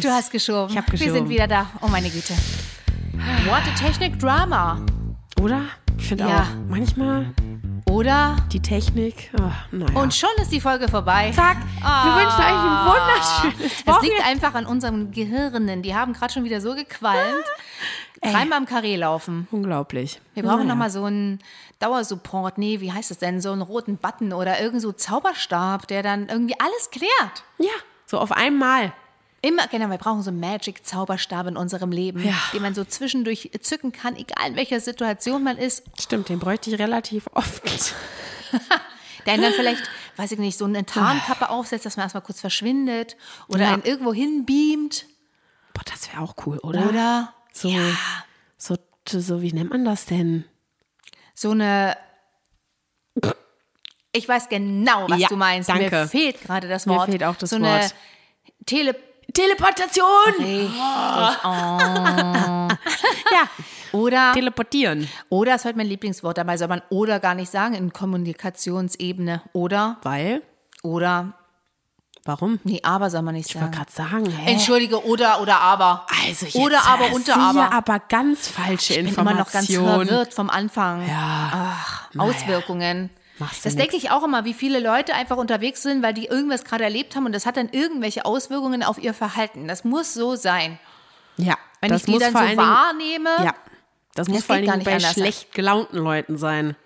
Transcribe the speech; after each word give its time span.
bereit. 0.00 0.04
Du 0.04 0.16
hast 0.16 0.30
geschoben. 0.30 0.70
Ich 0.72 0.76
hab 0.78 0.90
Wir 0.90 0.98
sind 0.98 1.08
geschoben. 1.12 1.28
wieder 1.30 1.46
da. 1.46 1.66
Oh 1.80 1.88
meine 1.88 2.10
Güte. 2.10 2.34
What 3.46 3.62
a 3.66 3.74
Technik 3.78 4.18
Drama. 4.18 4.80
Oder? 5.40 5.62
Ich 5.98 6.08
finde 6.08 6.24
Ja. 6.28 6.40
auch, 6.42 6.46
manchmal 6.68 7.32
Oder? 7.90 8.36
die 8.52 8.60
Technik, 8.60 9.30
oh, 9.40 9.42
naja. 9.72 9.98
Und 10.00 10.12
schon 10.14 10.28
ist 10.42 10.52
die 10.52 10.60
Folge 10.60 10.88
vorbei. 10.88 11.30
zack, 11.34 11.56
wir 11.58 12.14
wünschen 12.16 12.40
euch 12.40 12.46
ein 12.52 12.86
wunderschönes 12.86 13.72
Es 13.80 13.86
Wochenende. 13.86 14.14
liegt 14.16 14.26
einfach 14.26 14.54
an 14.54 14.66
unseren 14.66 15.10
Gehirnen. 15.12 15.82
Die 15.82 15.94
haben 15.94 16.12
gerade 16.12 16.32
schon 16.32 16.44
wieder 16.44 16.60
so 16.60 16.74
gequalmt. 16.74 17.44
Dreimal 18.22 18.58
im 18.60 18.66
Karree 18.66 18.96
laufen. 18.96 19.46
Unglaublich. 19.50 20.20
Wir 20.34 20.42
brauchen 20.42 20.60
Naja. 20.60 20.70
nochmal 20.70 20.90
so 20.90 21.04
einen 21.04 21.38
Dauersupport. 21.78 22.58
Nee, 22.58 22.80
wie 22.80 22.92
heißt 22.92 23.10
es 23.10 23.18
denn? 23.18 23.40
So 23.40 23.52
einen 23.52 23.62
roten 23.62 23.98
Button 23.98 24.32
oder 24.32 24.60
irgend 24.60 24.82
so 24.82 24.92
Zauberstab, 24.92 25.86
der 25.86 26.02
dann 26.02 26.28
irgendwie 26.28 26.58
alles 26.58 26.90
klärt. 26.90 27.44
Ja, 27.58 27.70
so 28.06 28.18
auf 28.18 28.32
einmal. 28.32 28.92
Immer, 29.46 29.66
genau, 29.68 29.88
wir 29.90 29.98
brauchen 29.98 30.22
so 30.22 30.30
einen 30.30 30.40
Magic-Zauberstab 30.40 31.46
in 31.46 31.56
unserem 31.56 31.92
Leben, 31.92 32.24
Ja. 32.24 32.34
den 32.52 32.62
man 32.62 32.74
so 32.74 32.84
zwischendurch 32.84 33.50
zücken 33.60 33.92
kann, 33.92 34.16
egal 34.16 34.48
in 34.50 34.56
welcher 34.56 34.80
Situation 34.80 35.44
man 35.44 35.56
ist. 35.56 35.84
Stimmt, 36.00 36.28
den 36.28 36.40
bräuchte 36.40 36.70
ich 36.70 36.78
relativ 36.80 37.28
oft. 37.32 37.62
Der 39.26 39.36
dann 39.38 39.52
vielleicht, 39.52 39.82
weiß 40.16 40.32
ich 40.32 40.38
nicht, 40.38 40.56
so 40.56 40.64
eine 40.64 40.84
Tarnkappe 40.86 41.50
aufsetzt, 41.50 41.84
dass 41.84 41.96
man 41.96 42.04
erstmal 42.04 42.22
kurz 42.22 42.40
verschwindet 42.40 43.16
oder 43.48 43.64
Ja. 43.64 43.72
einen 43.74 43.82
irgendwo 43.84 44.12
hinbeamt. 44.14 45.06
Boah, 45.74 45.82
das 45.84 46.10
wäre 46.12 46.22
auch 46.22 46.34
cool, 46.46 46.58
oder? 46.58 46.88
Oder 46.88 47.34
So, 47.52 47.68
ja, 47.68 47.80
so, 48.56 48.76
so, 49.08 49.42
wie 49.42 49.52
nennt 49.52 49.70
man 49.70 49.84
das 49.84 50.06
denn? 50.06 50.44
so 51.34 51.50
eine. 51.50 51.96
Ich 54.12 54.26
weiß 54.28 54.48
genau, 54.48 55.08
was 55.10 55.20
Ja, 55.20 55.28
du 55.28 55.36
meinst. 55.36 55.68
danke. 55.68 55.90
Mir 55.90 56.08
fehlt 56.08 56.40
gerade 56.40 56.68
das 56.68 56.86
Mir 56.86 56.94
Wort. 56.94 57.10
fehlt 57.10 57.22
auch 57.22 57.36
das 57.36 57.50
so 57.50 57.56
eine 57.56 57.66
Wort. 57.68 57.94
Tele. 58.64 58.96
Teleportation! 59.32 60.34
Richtig. 60.38 60.70
Ja, 63.32 63.48
Oder, 63.92 64.32
teleportieren. 64.32 65.08
oder 65.28 65.54
ist 65.56 65.64
heute 65.64 65.76
mein 65.76 65.86
Lieblingswort. 65.86 66.38
Dabei 66.38 66.56
soll 66.56 66.68
man 66.68 66.82
oder 66.90 67.18
gar 67.20 67.34
nicht 67.34 67.50
sagen 67.50 67.74
in 67.74 67.92
Kommunikationsebene. 67.92 69.42
Oder, 69.52 69.98
Weil? 70.02 70.42
oder, 70.82 71.32
Warum? 72.24 72.58
nee, 72.64 72.80
aber 72.82 73.08
soll 73.10 73.22
man 73.22 73.34
nicht 73.34 73.50
Ich 73.50 73.54
wollte 73.60 73.76
sagen. 73.76 73.86
gerade 73.86 73.92
sagen, 73.92 74.30
hä? 74.30 74.52
Entschuldige, 74.52 75.04
oder, 75.06 75.40
oder, 75.40 75.60
aber. 75.60 76.06
Also 76.26 76.46
jetzt 76.46 76.56
oder, 76.56 76.84
aber, 76.86 77.12
unter, 77.12 77.36
aber. 77.36 77.58
ja 77.60 77.70
aber 77.72 77.98
ganz 78.00 78.48
falsche 78.48 78.94
Ich 78.94 79.04
bin 79.04 79.14
immer 79.14 79.34
noch 79.34 79.50
ganz 79.50 79.68
Informationen. 79.68 80.08
verwirrt 80.08 80.34
vom 80.34 80.50
Anfang. 80.50 81.06
Ja. 81.06 81.50
Ach, 81.52 82.10
Naja. 82.14 82.30
Auswirkungen. 82.30 83.10
Machst 83.38 83.64
du 83.64 83.68
Das 83.68 83.76
denke 83.76 83.96
ich 83.96 84.10
auch 84.10 84.24
immer, 84.24 84.44
wie 84.44 84.54
viele 84.54 84.80
Leute 84.80 85.14
einfach 85.14 85.36
unterwegs 85.36 85.82
sind, 85.82 86.02
weil 86.02 86.14
die 86.14 86.26
irgendwas 86.26 86.64
gerade 86.64 86.84
erlebt 86.84 87.14
haben 87.16 87.26
und 87.26 87.32
das 87.32 87.44
hat 87.46 87.56
dann 87.56 87.68
irgendwelche 87.70 88.24
Auswirkungen 88.24 88.82
auf 88.82 88.98
ihr 88.98 89.12
Verhalten. 89.14 89.68
Das 89.68 89.84
muss 89.84 90.14
so 90.14 90.36
sein. 90.36 90.78
Ja, 91.36 91.56
Wenn 91.80 91.90
das 91.90 92.02
ich 92.02 92.14
die 92.14 92.18
dann 92.18 92.32
so 92.32 92.38
Dingen, 92.38 92.56
wahrnehme, 92.56 93.30
Ja, 93.44 93.54
das 94.14 94.28
muss 94.28 94.38
Das 94.38 94.46
vor 94.46 94.56
allen 94.56 94.64
Dingen 94.64 94.84
bei 94.84 94.98
schlecht 95.00 95.52
gelaunten 95.52 95.98
Leuten 95.98 96.38
sein. 96.38 96.76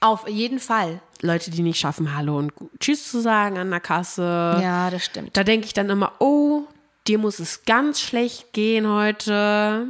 auf 0.00 0.28
jeden 0.28 0.60
Fall. 0.60 1.00
Leute, 1.22 1.50
die 1.50 1.62
nicht 1.62 1.80
schaffen, 1.80 2.14
Hallo 2.16 2.38
und 2.38 2.52
Tschüss 2.78 3.10
zu 3.10 3.20
sagen 3.20 3.58
an 3.58 3.70
der 3.70 3.80
Kasse. 3.80 4.22
Ja, 4.62 4.88
das 4.90 5.04
stimmt. 5.04 5.36
Da 5.36 5.42
denke 5.42 5.66
ich 5.66 5.74
dann 5.74 5.90
immer, 5.90 6.12
oh, 6.20 6.62
dir 7.08 7.18
muss 7.18 7.40
es 7.40 7.64
ganz 7.64 8.00
schlecht 8.00 8.52
gehen 8.52 8.86
heute. 8.88 9.86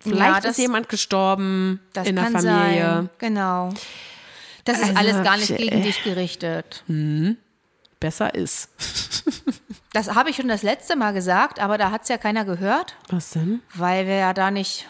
Vielleicht 0.00 0.18
Ja, 0.20 0.40
das- 0.40 0.50
ist 0.52 0.58
jemand 0.58 0.88
gestorben 0.88 1.78
in 2.02 2.16
der 2.16 2.24
Familie. 2.24 2.40
sein. 2.42 3.10
Genau. 3.18 3.72
Das 4.64 4.78
ist 4.78 4.96
Also, 4.96 4.98
alles 4.98 5.22
gar 5.24 5.36
nicht 5.36 5.56
gegen 5.56 5.80
äh, 5.80 5.82
dich 5.82 6.02
gerichtet. 6.04 6.84
Besser 8.00 8.34
ist. 8.34 8.68
Das 9.94 10.14
habe 10.14 10.30
ich 10.30 10.36
schon 10.36 10.48
das 10.48 10.62
letzte 10.62 10.96
Mal 10.96 11.12
gesagt, 11.12 11.60
aber 11.60 11.76
da 11.76 11.90
hat 11.90 12.04
es 12.04 12.08
ja 12.08 12.16
keiner 12.16 12.46
gehört, 12.46 12.96
Was 13.10 13.32
denn? 13.32 13.60
weil 13.74 14.06
wir 14.06 14.14
ja 14.14 14.32
da 14.32 14.50
nicht. 14.50 14.88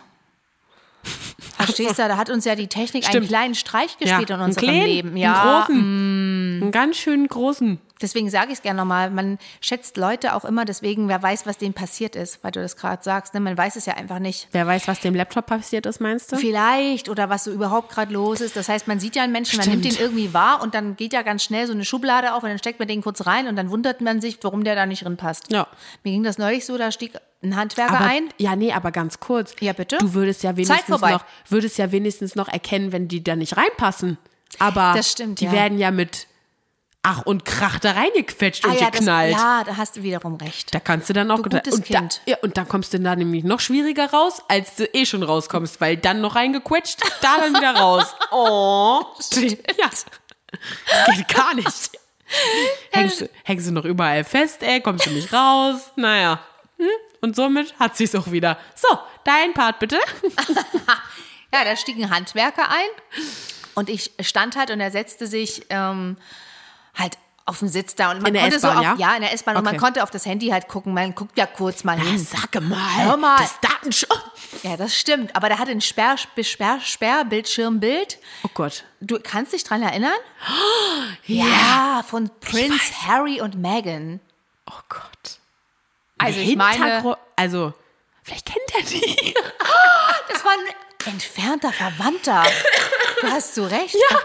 Verstehst 1.57 1.99
du, 1.99 2.07
da 2.07 2.17
hat 2.17 2.31
uns 2.31 2.45
ja 2.45 2.55
die 2.55 2.69
Technik 2.69 3.03
einen 3.05 3.11
Stimmt. 3.11 3.29
kleinen 3.29 3.55
Streich 3.57 3.99
gespielt 3.99 4.31
in 4.31 4.37
einen 4.37 4.45
unserem 4.45 4.69
kleinen, 4.69 4.87
Leben. 4.87 5.17
Ja, 5.17 5.33
mm. 5.33 5.35
einen 5.35 5.67
großen. 5.67 6.63
Einen 6.63 6.71
ganz 6.73 6.97
schönen 6.97 7.27
großen. 7.27 7.81
Deswegen 8.03 8.31
sage 8.31 8.49
ich 8.49 8.59
es 8.59 8.63
gerne 8.63 8.79
nochmal, 8.79 9.11
man 9.11 9.39
schätzt 9.61 9.97
Leute 9.97 10.35
auch 10.35 10.45
immer 10.45 10.65
deswegen, 10.65 11.09
wer 11.09 11.23
weiß, 11.23 11.47
was 11.47 11.59
denen 11.59 11.75
passiert 11.75 12.17
ist, 12.17 12.43
weil 12.43 12.51
du 12.51 12.61
das 12.61 12.77
gerade 12.77 13.03
sagst. 13.03 13.35
Ne? 13.35 13.41
Man 13.41 13.57
weiß 13.57 13.77
es 13.77 13.87
ja 13.87 13.95
einfach 13.95 14.19
nicht. 14.19 14.49
Wer 14.53 14.67
weiß, 14.67 14.89
was 14.89 15.01
dem 15.01 15.15
Laptop 15.15 15.47
passiert 15.47 15.87
ist, 15.87 16.01
meinst 16.01 16.33
du? 16.33 16.37
Vielleicht 16.37 17.09
oder 17.09 17.31
was 17.31 17.45
so 17.45 17.53
überhaupt 17.53 17.91
gerade 17.91 18.13
los 18.13 18.41
ist. 18.41 18.57
Das 18.57 18.69
heißt, 18.69 18.89
man 18.89 19.01
sieht 19.01 19.17
ja 19.17 19.23
einen 19.23 19.33
Menschen, 19.33 19.59
man 19.59 19.69
nimmt 19.69 19.85
Stimmt. 19.85 19.99
den 19.99 20.05
irgendwie 20.05 20.35
wahr 20.35 20.63
und 20.63 20.75
dann 20.75 20.97
geht 20.97 21.13
ja 21.13 21.23
ganz 21.23 21.45
schnell 21.45 21.67
so 21.67 21.73
eine 21.73 21.85
Schublade 21.85 22.35
auf 22.35 22.43
und 22.43 22.49
dann 22.49 22.59
steckt 22.59 22.79
man 22.79 22.89
den 22.89 23.03
kurz 23.03 23.27
rein 23.27 23.47
und 23.49 23.57
dann 23.57 23.71
wundert 23.71 24.01
man 24.01 24.21
sich, 24.21 24.39
warum 24.43 24.65
der 24.65 24.75
da 24.75 24.87
nicht 24.87 25.05
drin 25.05 25.17
passt. 25.17 25.53
Ja. 25.53 25.67
Mir 26.05 26.13
ging 26.13 26.23
das 26.25 26.39
neulich 26.39 26.67
so, 26.67 26.77
da 26.79 26.91
stieg 26.93 27.13
ein 27.43 27.57
Handwerker 27.57 27.97
Aber, 27.97 28.05
ein. 28.05 28.29
ja, 28.39 28.55
nee, 28.57 28.73
aber 28.73 28.93
ganz 28.93 29.21
kurz. 29.21 29.55
Ja, 29.61 29.73
bitte? 29.73 29.99
Du 29.99 30.15
würdest 30.15 30.43
ja 30.43 30.57
wenigstens 30.57 30.89
noch, 30.89 31.25
würdest 31.49 31.79
ja 31.79 31.91
wenigstens 31.93 32.35
noch 32.35 32.49
erkennen, 32.49 32.93
wenn 32.93 33.09
die 33.09 33.23
da 33.23 33.37
nicht 33.37 33.57
reinpassen. 33.57 34.19
Aber 34.59 34.93
Das 34.95 35.11
stimmt, 35.11 35.41
die 35.41 35.47
ja. 35.47 35.53
werden 35.53 35.79
ja 35.79 35.91
mit 35.91 36.27
Ach 37.05 37.23
und 37.27 37.45
Krach 37.45 37.81
da 37.81 37.93
reingequetscht 37.93 38.65
und 38.65 38.71
Ah 38.71 38.75
ja, 38.75 38.91
das, 38.91 38.99
geknallt. 39.01 39.33
ja, 39.33 39.65
da 39.65 39.77
hast 39.77 39.97
du 39.97 40.03
wiederum 40.05 40.37
recht. 40.37 40.73
Da 40.73 40.79
kannst 40.79 41.09
du 41.09 41.13
dann 41.13 41.31
auch 41.33 41.39
Du 41.43 41.51
gutes 41.51 41.75
und, 41.75 41.91
da, 41.93 41.99
Kind. 41.99 42.21
ja, 42.27 42.37
und 42.43 42.57
dann 42.57 42.69
kommst 42.69 42.95
du 42.95 43.01
da 43.01 43.17
nämlich 43.17 43.43
noch 43.43 43.59
schwieriger 43.59 44.09
raus, 44.11 44.41
als 44.49 44.77
du 44.77 44.85
eh 44.95 45.05
schon 45.05 45.25
rauskommst, 45.25 45.81
weil 45.81 45.97
dann 45.97 46.21
noch 46.21 46.37
reingequetscht, 46.37 47.01
da 47.21 47.39
dann 47.39 47.55
wieder 47.57 47.75
raus. 47.75 48.07
Oh, 48.31 49.01
ja. 49.79 49.91
Das 49.91 51.17
geht 51.17 51.29
gar 51.29 51.55
nicht. 51.55 51.67
Hängst, 52.93 53.21
du- 53.23 53.29
hängst 53.45 53.67
du 53.67 53.73
noch 53.73 53.85
überall 53.85 54.23
fest, 54.25 54.63
ey, 54.63 54.81
kommst 54.81 55.05
du 55.07 55.11
nicht 55.11 55.33
raus. 55.33 55.91
Naja. 55.97 56.39
Hm? 56.79 56.87
Und 57.21 57.37
somit 57.37 57.79
hat 57.79 57.97
sich's 57.97 58.15
auch 58.15 58.31
wieder. 58.31 58.59
So, 58.75 58.97
dein 59.25 59.53
Part 59.55 59.79
bitte. 59.81 59.99
Ja, 61.55 61.65
da 61.65 61.77
stieg 61.77 61.97
ein 61.99 62.09
Handwerker 62.09 62.71
ein 62.71 62.89
und 63.75 63.91
ich 63.91 64.11
stand 64.23 64.57
halt 64.57 64.71
und 64.71 64.81
er 64.81 64.91
setzte 64.91 65.27
sich 65.27 65.67
ähm, 65.69 66.17
halt 66.95 67.19
auf 67.45 67.59
den 67.59 67.69
Sitz 67.69 67.97
da 67.97 68.13
und 68.13 68.19
man 68.23 68.29
In 68.29 68.35
der 68.35 68.43
konnte 68.45 68.61
so 68.61 68.69
auf, 68.69 68.99
ja? 68.99 69.15
in 69.17 69.23
der 69.23 69.33
S-Bahn 69.33 69.57
und 69.57 69.65
man 69.65 69.75
Okay. 69.75 69.83
konnte 69.85 70.03
auf 70.05 70.11
das 70.11 70.25
Handy 70.27 70.49
halt 70.51 70.69
gucken, 70.69 70.95
man 70.95 71.13
guckt 71.15 71.37
ja 71.37 71.47
kurz 71.47 71.83
mal 71.83 71.99
hin. 71.99 72.17
sag 72.19 72.55
mal, 72.63 73.05
Hör 73.05 73.17
mal. 73.17 73.37
das 73.39 73.59
Datenschutz. 73.61 74.17
Ja, 74.63 74.77
das 74.77 74.95
stimmt, 74.97 75.35
aber 75.35 75.49
der 75.49 75.59
hatte 75.59 75.73
ein 75.73 75.81
Sperr, 75.81 76.17
Sperr, 76.19 76.79
Sperrbildschirmbild. 76.81 78.19
Oh 78.45 78.49
Gott. 78.55 78.85
Du 79.01 79.19
kannst 79.21 79.53
dich 79.53 79.65
dran 79.65 79.83
erinnern? 79.83 80.13
Ja, 81.27 82.05
von 82.07 82.31
Prince. 82.41 82.93
Harry 83.07 83.41
und 83.41 83.57
Meghan. 83.57 84.21
Oh 84.71 84.79
Gott. 84.89 85.39
Also 86.19 86.39
ich 86.39 86.55
meine, 86.57 87.17
Also, 87.35 87.75
vielleicht 88.23 88.47
kennt 88.47 88.75
er 88.77 88.83
die. 88.83 89.35
das 90.33 90.45
war 90.45 90.53
ein 90.53 91.13
entfernter 91.15 91.73
Verwandter. 91.73 92.45
Du 93.21 93.27
hast 93.27 93.57
so 93.57 93.65
recht. 93.67 93.95
Ja. 94.11 94.19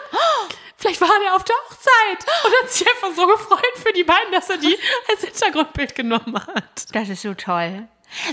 Vielleicht 0.80 1.02
war 1.02 1.10
er 1.26 1.36
auf 1.36 1.44
der 1.44 1.56
Hochzeit 1.70 2.26
und 2.46 2.52
hat 2.64 2.72
sich 2.72 2.88
einfach 2.88 3.16
so 3.16 3.26
gefreut 3.28 3.74
für 3.76 3.94
die 3.94 4.04
beiden, 4.04 4.32
dass 4.32 4.50
er 4.50 4.58
die 4.58 4.78
als 5.10 5.22
Hintergrundbild 5.24 5.96
genommen 5.96 6.36
hat. 6.36 6.86
Das 6.94 7.10
ist 7.10 7.24
so 7.24 7.34
toll. 7.34 7.88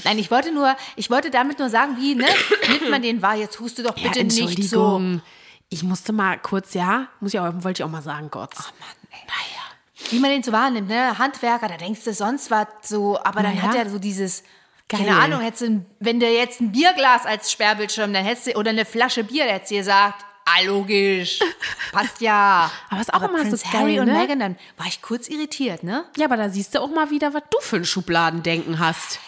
Nein, 0.05 0.19
ich 0.19 0.31
wollte 0.31 0.53
nur, 0.53 0.77
ich 0.95 1.11
wollte 1.11 1.31
damit 1.31 1.59
nur 1.59 1.69
sagen, 1.71 1.97
wie, 1.99 2.15
ne, 2.15 2.27
nimmt 2.69 2.91
man 2.91 3.03
den 3.03 3.23
wahr? 3.23 3.35
Jetzt 3.35 3.59
huste 3.61 3.83
doch 3.83 3.95
bitte 3.95 4.23
nicht 4.23 4.69
so. 4.69 5.01
Ich 5.71 5.83
musste 5.83 6.13
mal 6.13 6.39
kurz, 6.39 6.75
ja, 6.75 7.09
muss 7.21 7.35
ich 7.35 7.41
auch, 7.41 7.51
wollte 7.65 7.81
ich 7.83 7.85
auch 7.85 7.91
mal 7.91 8.03
sagen, 8.03 8.31
Gott. 8.31 8.51
Oh 8.57 8.63
Mann, 8.79 9.11
ey. 9.11 9.19
Naja. 9.27 10.11
Wie 10.11 10.21
man 10.21 10.31
den 10.31 10.43
so 10.43 10.53
wahrnimmt, 10.53 10.89
ne? 10.89 11.19
Handwerker, 11.19 11.67
da 11.67 11.77
denkst 11.79 12.05
du 12.05 12.13
sonst 12.13 12.51
was 12.51 12.67
so, 12.83 13.19
aber 13.19 13.43
dann 13.43 13.57
Naja. 13.57 13.69
hat 13.69 13.75
er 13.75 13.91
so 13.91 13.99
dieses, 13.99 14.45
keine 14.89 15.07
Geil. 15.07 15.15
Ahnung, 15.19 15.41
hättest 15.41 15.63
du, 15.63 15.85
wenn 15.99 16.21
du 16.21 16.27
jetzt 16.29 16.61
ein 16.61 16.71
Bierglas 16.71 17.25
als 17.25 17.51
Sperrbildschirm, 17.51 18.13
dann 18.13 18.25
hättest 18.25 18.49
du, 18.49 18.57
oder 18.57 18.71
eine 18.71 18.85
Flasche 18.85 19.25
Bier, 19.25 19.45
der 19.45 19.55
hättest 19.55 19.73
du 19.73 19.77
gesagt, 19.77 20.25
ah, 20.57 20.63
logisch, 20.65 21.41
passt 21.93 22.21
ja. 22.21 22.71
Aber 22.91 23.01
ist 23.01 23.13
auch 23.13 23.23
immer 23.23 23.39
so 23.39 23.45
Prince 23.45 23.65
geil, 23.65 23.81
Harry 23.81 24.01
und 24.01 24.07
ne? 24.07 24.13
Meghan, 24.15 24.39
dann 24.39 24.57
war 24.77 24.87
ich 24.87 25.03
kurz 25.03 25.29
irritiert, 25.29 25.83
ne? 25.83 26.05
Ja, 26.17 26.27
aber 26.27 26.37
da 26.37 26.49
siehst 26.49 26.75
du 26.75 26.81
auch 26.81 26.91
mal 26.91 27.11
wieder, 27.11 27.35
was 27.35 27.43
du 27.51 27.59
für 27.61 27.77
ein 27.77 27.85
Schubladendenken 27.85 28.79
hast. 28.79 29.21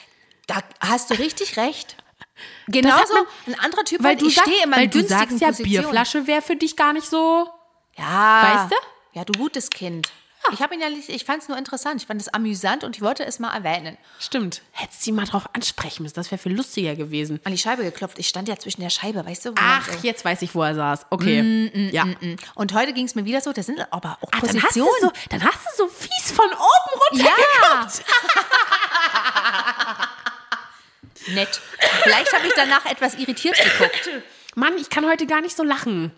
Da 0.47 0.61
hast 0.81 1.11
du 1.11 1.15
richtig 1.19 1.57
recht. 1.57 1.97
Genauso 2.69 3.15
man- 3.15 3.27
ein 3.47 3.61
anderer 3.61 3.85
Typ, 3.85 4.03
Weil 4.03 4.17
du 4.17 4.27
immer 4.27 4.77
weil 4.77 4.89
du 4.89 5.03
sagst 5.03 5.41
ja, 5.41 5.49
Positionen. 5.49 5.83
Bierflasche 5.83 6.27
wäre 6.27 6.43
für 6.43 6.57
dich 6.57 6.77
gar 6.77 6.93
nicht 6.93 7.07
so. 7.09 7.49
Ja. 7.97 8.43
Weißt 8.43 8.73
du? 8.73 8.77
Ja, 9.19 9.25
du 9.25 9.33
gutes 9.39 9.71
Kind. 9.71 10.11
Ich 10.53 10.61
habe 10.63 10.75
ihn 10.75 10.81
ja, 10.81 10.89
nicht- 10.89 11.09
ich 11.09 11.25
fand 11.25 11.43
es 11.43 11.49
nur 11.49 11.57
interessant. 11.59 12.01
Ich 12.01 12.07
fand 12.07 12.21
es 12.21 12.29
amüsant 12.29 12.85
und 12.85 12.97
ich 12.97 13.03
wollte 13.03 13.25
es 13.25 13.39
mal 13.39 13.55
erwähnen. 13.55 13.97
Stimmt. 14.19 14.63
Hättest 14.73 15.01
du 15.01 15.05
sie 15.07 15.13
mal 15.13 15.25
drauf 15.27 15.49
ansprechen 15.55 16.03
müssen, 16.03 16.15
das 16.15 16.31
wäre 16.31 16.41
viel 16.41 16.55
lustiger 16.55 16.95
gewesen. 16.97 17.41
An 17.45 17.53
die 17.53 17.59
Scheibe 17.59 17.83
geklopft. 17.83 18.19
Ich 18.19 18.29
stand 18.29 18.49
ja 18.49 18.57
zwischen 18.57 18.81
der 18.81 18.91
Scheibe, 18.91 19.25
weißt 19.27 19.45
du? 19.47 19.51
wo 19.51 19.55
Ach, 19.59 19.89
so- 19.89 19.99
jetzt 20.03 20.25
weiß 20.25 20.43
ich, 20.43 20.55
wo 20.55 20.63
er 20.63 20.75
saß. 20.75 21.07
Okay. 21.11 21.91
ja. 21.93 22.05
Und 22.55 22.73
heute 22.75 22.93
ging 22.93 23.07
es 23.07 23.15
mir 23.15 23.25
wieder 23.25 23.41
so, 23.41 23.53
das 23.53 23.67
sind 23.67 23.81
aber 23.93 24.19
auch 24.21 24.29
Ah, 24.33 24.41
dann, 24.41 24.63
hast 24.63 24.77
du 24.77 24.85
Positionen. 24.85 24.93
so, 25.01 25.11
dann 25.31 25.45
hast 25.45 25.59
du 25.65 25.71
so 25.85 25.89
fies 25.89 26.33
von 26.33 26.47
oben 26.47 27.01
runter 27.11 27.25
ja. 27.25 27.89
Nett. 31.35 31.61
Vielleicht 32.05 32.33
habe 32.33 32.47
ich 32.47 32.53
danach 32.55 32.85
etwas 32.87 33.15
irritiert 33.15 33.57
geguckt. 33.57 34.11
Mann, 34.59 34.73
ich 34.79 34.89
kann 34.89 35.05
heute 35.05 35.27
gar 35.27 35.43
nicht 35.43 35.55
so 35.55 35.63
lachen. 35.63 36.13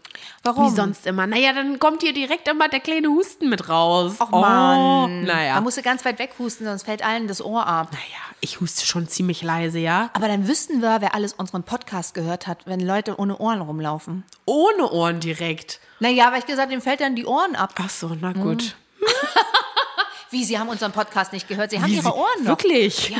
Warum? 0.45 0.71
Wie 0.71 0.77
sonst 0.77 1.09
immer. 1.09 1.27
Naja, 1.27 1.53
dann 1.53 1.81
kommt 1.81 2.03
hier 2.03 2.13
direkt 2.13 2.47
immer 2.47 2.69
der 2.69 2.79
kleine 2.79 3.09
Husten 3.09 3.49
mit 3.49 3.69
raus. 3.69 4.15
Ach 4.21 4.31
Mann. 4.31 4.79
Oh, 4.79 5.09
Man 5.09 5.25
naja. 5.25 5.61
musste 5.61 5.83
ganz 5.83 6.05
weit 6.05 6.21
weghusten, 6.21 6.65
sonst 6.65 6.85
fällt 6.85 7.05
allen 7.05 7.27
das 7.27 7.45
Ohr 7.45 7.67
ab. 7.67 7.89
Naja, 7.91 8.37
ich 8.41 8.61
huste 8.61 8.87
schon 8.87 9.09
ziemlich 9.09 9.43
leise, 9.43 9.81
ja. 9.81 10.11
Aber 10.13 10.29
dann 10.29 10.47
wüssten 10.47 10.81
wir, 10.83 11.01
wer 11.01 11.17
alles 11.17 11.33
unseren 11.33 11.65
Podcast 11.65 12.15
gehört 12.15 12.47
hat, 12.47 12.59
wenn 12.65 12.79
Leute 12.79 13.19
ohne 13.19 13.39
Ohren 13.39 13.61
rumlaufen. 13.61 14.23
Ohne 14.45 14.89
Ohren 14.89 15.19
direkt. 15.19 15.81
Naja, 15.99 16.31
weil 16.31 16.39
ich 16.39 16.47
gesagt, 16.47 16.71
dem 16.71 16.81
fällt 16.81 17.01
dann 17.01 17.17
die 17.17 17.27
Ohren 17.27 17.57
ab. 17.57 17.75
Ach 17.83 17.91
so, 17.91 18.17
na 18.21 18.33
gut. 18.35 18.77
Wie, 20.31 20.45
Sie 20.45 20.61
haben 20.61 20.69
unseren 20.69 20.93
Podcast 20.93 21.33
nicht 21.33 21.49
gehört? 21.49 21.73
Sie 21.73 21.81
haben 21.83 21.91
Wie 21.91 21.97
Ihre 21.97 22.15
Ohren 22.15 22.45
noch. 22.45 22.51
Wirklich? 22.51 23.09
Ja. 23.09 23.19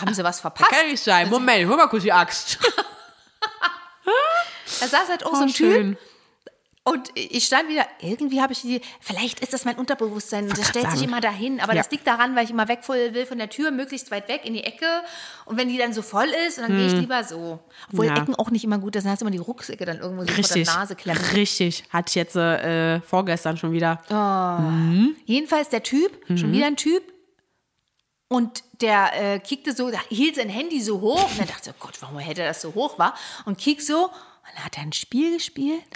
Haben 0.00 0.14
Sie 0.14 0.24
was 0.24 0.40
verpasst? 0.40 0.70
Kann 0.70 0.86
nicht 0.86 1.02
sein. 1.04 1.28
Moment, 1.28 1.68
hol 1.68 1.76
mal 1.76 1.88
kurz 1.88 2.04
die 2.04 2.12
Axt. 2.14 2.58
Da 4.82 4.88
saß 4.88 5.08
halt 5.08 5.24
auch 5.24 5.32
Oh, 5.32 5.36
so 5.36 5.42
ein 5.42 5.48
schön. 5.48 5.90
Typ. 5.92 5.98
Und 6.84 7.10
ich 7.14 7.44
stand 7.44 7.68
wieder, 7.68 7.86
irgendwie 8.00 8.40
habe 8.40 8.52
ich 8.52 8.62
die, 8.62 8.80
vielleicht 9.00 9.38
ist 9.38 9.52
das 9.52 9.64
mein 9.64 9.76
Unterbewusstsein, 9.76 10.48
das 10.48 10.66
stellt 10.68 10.86
sich 10.90 10.94
sagen. 10.98 11.04
immer 11.12 11.20
dahin, 11.20 11.60
aber 11.60 11.74
Ja. 11.74 11.82
das 11.82 11.92
liegt 11.92 12.04
daran, 12.08 12.34
weil 12.34 12.42
ich 12.44 12.50
immer 12.50 12.66
weg 12.66 12.80
will 12.88 13.24
von 13.24 13.38
der 13.38 13.48
Tür, 13.48 13.70
möglichst 13.70 14.10
weit 14.10 14.28
weg 14.28 14.40
in 14.44 14.52
die 14.52 14.64
Ecke 14.64 14.86
und 15.44 15.56
wenn 15.56 15.68
die 15.68 15.78
dann 15.78 15.92
so 15.92 16.02
voll 16.02 16.26
ist, 16.48 16.58
dann 16.58 16.76
gehe 16.76 16.88
ich 16.88 16.92
lieber 16.94 17.22
so. 17.22 17.60
Obwohl 17.92 18.08
Hm. 18.08 18.16
Ja. 18.16 18.22
Ecken 18.22 18.34
auch 18.34 18.50
nicht 18.50 18.64
immer 18.64 18.78
gut, 18.78 18.96
dann 18.96 19.04
hast 19.04 19.20
du 19.20 19.24
immer 19.24 19.30
die 19.30 19.38
Rucksäcke 19.38 19.84
dann 19.84 19.98
irgendwo 20.00 20.22
so 20.24 20.32
Richtig. 20.34 20.66
vor 20.66 20.74
der 20.74 20.80
Nase 20.82 20.96
klemmen. 20.96 21.22
Richtig. 21.34 21.84
Hatte 21.90 22.10
ich 22.10 22.14
jetzt 22.16 22.34
äh, 22.34 23.00
vorgestern 23.02 23.56
schon 23.56 23.70
wieder. 23.70 24.02
Jedenfalls 25.24 25.68
der 25.68 25.84
Typ, 25.84 26.28
Mhm. 26.28 26.36
schon 26.36 26.52
wieder 26.52 26.66
ein 26.66 26.76
Typ. 26.76 27.04
Und 28.26 28.64
der 28.80 29.34
äh, 29.34 29.38
kickte 29.38 29.72
so, 29.72 29.90
hielt 30.08 30.34
sein 30.36 30.48
Handy 30.48 30.80
so 30.80 31.00
hoch. 31.00 31.30
Und 31.30 31.38
er 31.38 31.46
dachte, 31.46 31.66
so, 31.66 31.70
Gott, 31.78 31.96
warum 32.00 32.18
hätte 32.18 32.40
er 32.42 32.48
das 32.48 32.62
so 32.62 32.74
hoch 32.74 32.98
war? 32.98 33.14
Und 33.44 33.58
kick 33.58 33.82
so, 33.82 34.10
dann 34.44 34.64
hat 34.64 34.76
er 34.76 34.82
ein 34.82 34.92
Spiel 34.92 35.34
gespielt. 35.34 35.82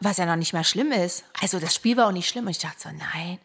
was 0.00 0.16
ja 0.16 0.26
noch 0.26 0.36
nicht 0.36 0.52
mehr 0.52 0.64
schlimm 0.64 0.92
ist. 0.92 1.24
Also 1.40 1.60
das 1.60 1.74
Spiel 1.74 1.96
war 1.96 2.08
auch 2.08 2.12
nicht 2.12 2.28
schlimm. 2.28 2.46
Und 2.46 2.52
ich 2.52 2.58
dachte 2.58 2.80
so, 2.80 2.88
nein, 2.88 3.38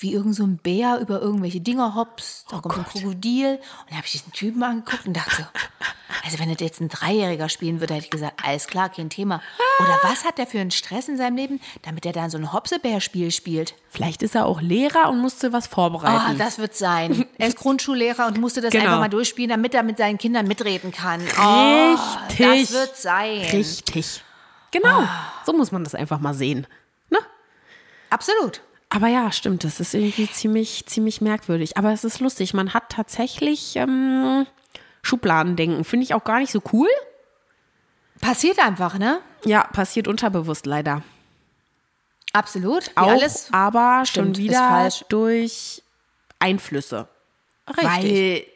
wie 0.00 0.12
irgend 0.12 0.34
so 0.34 0.44
ein 0.44 0.58
Bär 0.58 0.98
über 1.00 1.20
irgendwelche 1.20 1.60
Dinger 1.60 1.94
hops, 1.94 2.44
da 2.50 2.60
kommt 2.60 2.78
ein 2.78 2.84
Krokodil. 2.84 3.54
Und 3.54 3.60
dann 3.88 3.96
habe 3.96 4.06
ich 4.06 4.12
diesen 4.12 4.32
Typen 4.32 4.62
angeguckt 4.62 5.06
und 5.06 5.16
dachte 5.16 5.36
so, 5.36 5.42
also 6.24 6.38
wenn 6.38 6.48
das 6.52 6.60
jetzt 6.60 6.80
ein 6.80 6.88
Dreijähriger 6.88 7.48
spielen 7.48 7.80
würde, 7.80 7.94
hätte 7.94 8.04
ich 8.04 8.10
gesagt, 8.10 8.40
alles 8.44 8.66
klar, 8.66 8.88
kein 8.90 9.10
Thema. 9.10 9.40
Oder 9.80 9.98
was 10.02 10.24
hat 10.24 10.38
der 10.38 10.46
für 10.46 10.60
einen 10.60 10.70
Stress 10.70 11.08
in 11.08 11.16
seinem 11.16 11.36
Leben, 11.36 11.60
damit 11.82 12.06
er 12.06 12.12
dann 12.12 12.30
so 12.30 12.38
ein 12.38 12.52
Hopsebär-Spiel 12.52 13.30
spielt? 13.30 13.74
Vielleicht 13.90 14.22
ist 14.22 14.34
er 14.34 14.46
auch 14.46 14.60
Lehrer 14.60 15.08
und 15.10 15.18
musste 15.20 15.52
was 15.52 15.66
Ah, 15.66 15.74
vorbereiten. 15.74 16.38
das 16.38 16.58
wird 16.58 16.74
sein. 16.76 17.26
Er 17.38 17.48
ist 17.48 17.56
Grundschullehrer 17.58 18.26
und 18.28 18.38
musste 18.38 18.60
das 18.60 18.70
Genau. 18.72 18.84
einfach 18.84 18.98
mal 19.00 19.08
durchspielen, 19.08 19.50
damit 19.50 19.74
er 19.74 19.82
mit 19.82 19.98
seinen 19.98 20.18
Kindern 20.18 20.46
mitreden 20.46 20.92
kann. 20.92 21.20
Oh, 21.40 21.96
Richtig. 22.28 22.68
Das 22.68 22.72
wird 22.72 22.96
sein. 22.96 23.40
Richtig. 23.52 24.22
Genau. 24.70 25.02
So 25.46 25.52
muss 25.52 25.72
man 25.72 25.82
das 25.82 25.94
einfach 25.94 26.20
mal 26.20 26.34
sehen. 26.34 26.66
Ne? 27.10 27.18
Absolut. 28.10 28.60
Aber 28.90 29.08
ja, 29.08 29.30
stimmt, 29.32 29.64
das 29.64 29.80
ist 29.80 29.94
irgendwie 29.94 30.30
ziemlich, 30.30 30.86
ziemlich 30.86 31.20
merkwürdig. 31.20 31.76
Aber 31.76 31.92
es 31.92 32.04
ist 32.04 32.20
lustig. 32.20 32.54
Man 32.54 32.72
hat 32.72 32.88
tatsächlich 32.88 33.76
ähm, 33.76 34.46
Schubladendenken. 35.02 35.84
Finde 35.84 36.04
ich 36.04 36.14
auch 36.14 36.24
gar 36.24 36.38
nicht 36.38 36.52
so 36.52 36.62
cool. 36.72 36.88
Passiert 38.20 38.58
einfach, 38.58 38.98
ne? 38.98 39.20
Ja, 39.44 39.64
passiert 39.64 40.08
unterbewusst 40.08 40.66
leider. 40.66 41.02
Absolut. 42.32 42.90
Auch, 42.94 43.08
alles. 43.08 43.48
aber 43.52 44.04
Stimmt, 44.04 44.36
schon 44.36 44.44
wieder 44.44 44.68
falsch. 44.68 45.04
durch 45.08 45.82
Einflüsse. 46.38 47.08
Richtig. 47.68 48.46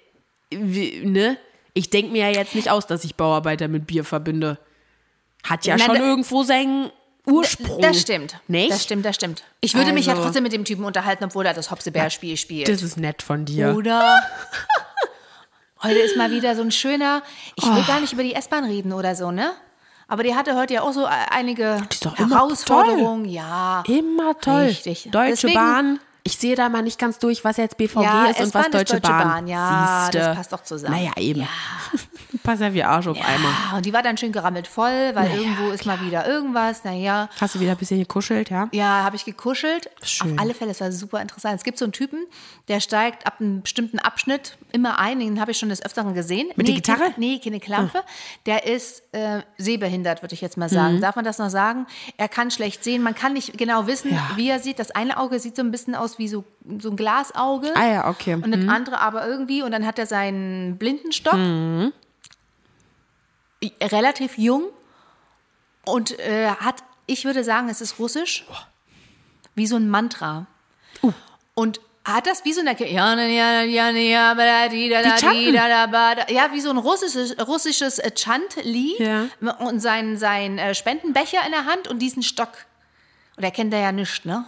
Weil, 0.50 1.05
ne? 1.05 1.38
Ich 1.75 1.90
denke 1.90 2.12
mir 2.12 2.31
ja 2.31 2.38
jetzt 2.38 2.55
nicht 2.55 2.70
aus, 2.70 2.87
dass 2.87 3.05
ich 3.05 3.17
Bauarbeiter 3.17 3.69
mit 3.69 3.87
Bier 3.87 4.05
verbinde. 4.05 4.58
Hat 5.43 5.64
ja 5.67 5.76
Nein, 5.76 5.87
schon 5.87 5.96
irgendwo 5.96 6.43
seinen 6.43 6.90
Ursprung. 7.27 7.81
Das 7.81 8.01
stimmt. 8.01 8.37
Nicht? 8.49 8.71
Das 8.73 8.83
stimmt, 8.83 9.05
das 9.05 9.15
stimmt. 9.15 9.43
Ich 9.61 9.75
würde 9.75 9.93
mich 9.93 10.07
ja 10.07 10.13
Also- 10.13 10.25
trotzdem 10.25 10.43
mit 10.43 10.53
dem 10.53 10.65
Typen 10.65 10.85
unterhalten, 10.85 11.25
obwohl 11.25 11.47
er 11.47 11.55
das 11.55 11.71
Hopsebär-Spiel 11.71 12.37
spielt. 12.37 12.69
Das 12.69 12.83
ist 12.83 12.97
nett 12.97 13.23
von 13.23 13.45
dir. 13.45 13.75
Oder 13.77 14.21
heute 15.83 15.99
ist 15.99 16.17
mal 16.17 16.31
wieder 16.31 16.55
so 16.57 16.63
ein 16.63 16.71
schöner, 16.73 17.23
ich 17.57 17.65
Oh. 17.65 17.75
will 17.75 17.85
gar 17.85 18.01
nicht 18.01 18.13
über 18.13 18.23
die 18.23 18.35
S-Bahn 18.35 18.65
reden 18.65 18.93
oder 18.93 19.15
so, 19.15 19.31
ne? 19.31 19.53
Aber 20.09 20.25
die 20.25 20.35
hatte 20.35 20.57
heute 20.57 20.75
ja 20.75 20.83
auch 20.83 20.93
so 20.93 21.07
einige 21.07 21.81
doch 22.03 22.19
immer 22.19 22.37
Herausforderungen. 22.37 23.25
Ja. 23.25 23.83
Immer 23.87 24.39
toll. 24.39 24.65
Richtig. 24.65 25.09
Deutsche 25.11 25.31
Deswegen- 25.47 25.55
Bahn. 25.55 26.01
Ich 26.25 26.37
sehe 26.39 26.55
da 26.55 26.69
mal 26.69 26.83
nicht 26.83 26.99
ganz 27.01 27.19
durch, 27.19 27.43
was 27.45 27.57
jetzt 27.57 27.77
BVG 27.77 28.03
Ja, 28.03 28.25
ist 28.27 28.39
und 28.41 28.55
was 28.55 28.67
S-Bahn 28.67 28.67
ist 28.67 28.75
Deutsche, 28.75 29.01
Deutsche 29.01 29.13
Bahn. 29.13 29.29
Bahn. 29.29 29.47
Ja, 29.49 30.03
Siehste. 30.05 30.19
das 30.19 30.37
passt 30.37 30.53
doch 30.53 30.63
zusammen. 30.63 30.95
Naja, 30.95 31.13
eben. 31.17 31.47
Passt 32.43 32.61
ja 32.63 32.73
wie 32.75 32.83
Arsch 32.83 33.07
auf 33.07 33.19
einmal. 33.19 33.53
Ah, 33.71 33.77
und 33.77 33.87
die 33.87 33.93
war 33.93 34.03
dann 34.03 34.17
schön 34.17 34.33
gerammelt 34.33 34.67
voll, 34.67 35.13
weil 35.15 35.31
irgendwo 35.37 35.71
ist 35.71 35.85
mal 35.87 36.01
wieder 36.01 36.27
irgendwas. 36.27 36.83
Naja, 36.83 37.29
Hast 37.41 37.55
du 37.55 37.61
wieder 37.61 37.73
ein 37.73 37.77
bisschen 37.77 38.01
gekuschelt, 38.01 38.51
ja? 38.51 38.69
ja, 38.73 39.05
habe 39.05 39.15
ich 39.15 39.25
gekuschelt. 39.25 39.89
Schön. 40.03 40.33
Auf 40.33 40.39
alle 40.41 40.55
Fälle, 40.55 40.71
es 40.73 40.81
war 40.81 40.91
super 40.91 41.21
interessant. 41.21 41.55
Es 41.57 41.63
gibt 41.63 41.79
so 41.79 41.85
einen 41.85 41.93
Typen, 41.93 42.27
der 42.69 42.81
steigt 42.81 43.27
ab 43.27 43.35
einem 43.39 43.63
bestimmten 43.63 43.99
Abschnitt 44.01 44.57
immer 44.73 44.99
ein. 44.99 45.21
Den 45.21 45.41
habe 45.41 45.53
ich 45.53 45.59
schon 45.59 45.69
des 45.69 45.85
Öfteren 45.85 46.15
gesehen. 46.15 46.49
Mit 46.57 46.67
der 46.67 46.75
nee, 46.75 46.81
Gitarre? 46.81 46.99
Keine, 47.01 47.15
nee, 47.19 47.39
keine 47.39 47.61
Klampe. 47.61 48.03
Der 48.47 48.67
ist 48.67 49.03
äh, 49.13 49.43
sehbehindert, 49.59 50.23
würde 50.23 50.35
ich 50.35 50.41
jetzt 50.41 50.57
mal 50.57 50.69
sagen. 50.69 50.97
Mhm. 50.97 51.01
Darf 51.01 51.15
man 51.15 51.25
das 51.25 51.39
noch 51.39 51.51
sagen? 51.51 51.87
Er 52.17 52.29
kann 52.29 52.51
schlecht 52.51 52.83
sehen. 52.83 53.03
Man 53.03 53.15
kann 53.15 53.35
nicht 53.35 53.57
genau 53.57 53.87
wissen, 53.87 54.13
Ja. 54.13 54.31
wie 54.37 54.49
er 54.49 54.59
sieht. 54.59 54.79
Das 54.81 54.91
eine 54.91 55.19
Auge 55.19 55.39
sieht 55.39 55.55
so 55.55 55.63
ein 55.63 55.71
bisschen 55.71 55.95
aus 55.95 56.12
wie 56.19 56.29
so, 56.29 56.44
so 56.79 56.91
ein 56.91 56.97
Glasauge. 56.97 57.73
Ah 57.75 57.87
ja, 57.87 58.09
okay. 58.09 58.35
Und 58.35 58.50
das 58.50 58.69
andere 58.69 59.00
aber 59.00 59.26
irgendwie. 59.26 59.62
Und 59.62 59.73
dann 59.73 59.87
hat 59.87 59.99
er 59.99 60.06
seinen 60.06 60.79
Blindenstock. 60.79 61.35
Mhm. 61.35 61.93
Relativ 63.81 64.38
jung. 64.38 64.64
Und 65.85 66.19
äh, 66.19 66.49
hat, 66.49 66.82
ich 67.06 67.25
würde 67.25 67.44
sagen, 67.44 67.69
es 67.69 67.81
ist 67.81 67.99
russisch. 67.99 68.44
Wie 69.55 69.67
so 69.67 69.76
ein 69.76 69.88
Mantra. 69.88 70.47
Uh. 71.03 71.12
Und 71.55 71.81
hat 72.05 72.26
das 72.26 72.44
wie 72.44 72.53
so 72.53 72.61
eine 72.61 72.73
ja, 72.73 73.15
da, 73.15 73.23
da, 73.23 73.32
da, 74.69 75.87
da, 75.87 75.87
da, 75.87 76.25
da. 76.25 76.53
wie 76.53 76.61
so 76.61 76.70
ein 76.70 76.79
russisches, 76.79 77.37
russisches 77.47 77.99
äh, 77.99 78.11
Chant-Lied 78.11 78.99
Ja. 78.99 79.29
und 79.61 79.81
sein, 79.81 80.17
sein 80.17 80.58
äh, 80.58 80.75
Spendenbecher 80.75 81.44
in 81.47 81.53
der 81.53 81.67
Hand 81.67 81.87
und 81.88 82.00
diesen 82.00 82.23
Stock. 82.23 82.50
Und 83.37 83.44
er 83.44 83.50
kennt 83.50 83.73
er 83.73 83.81
ja 83.81 83.93
nicht, 83.93 84.25
ne? 84.25 84.47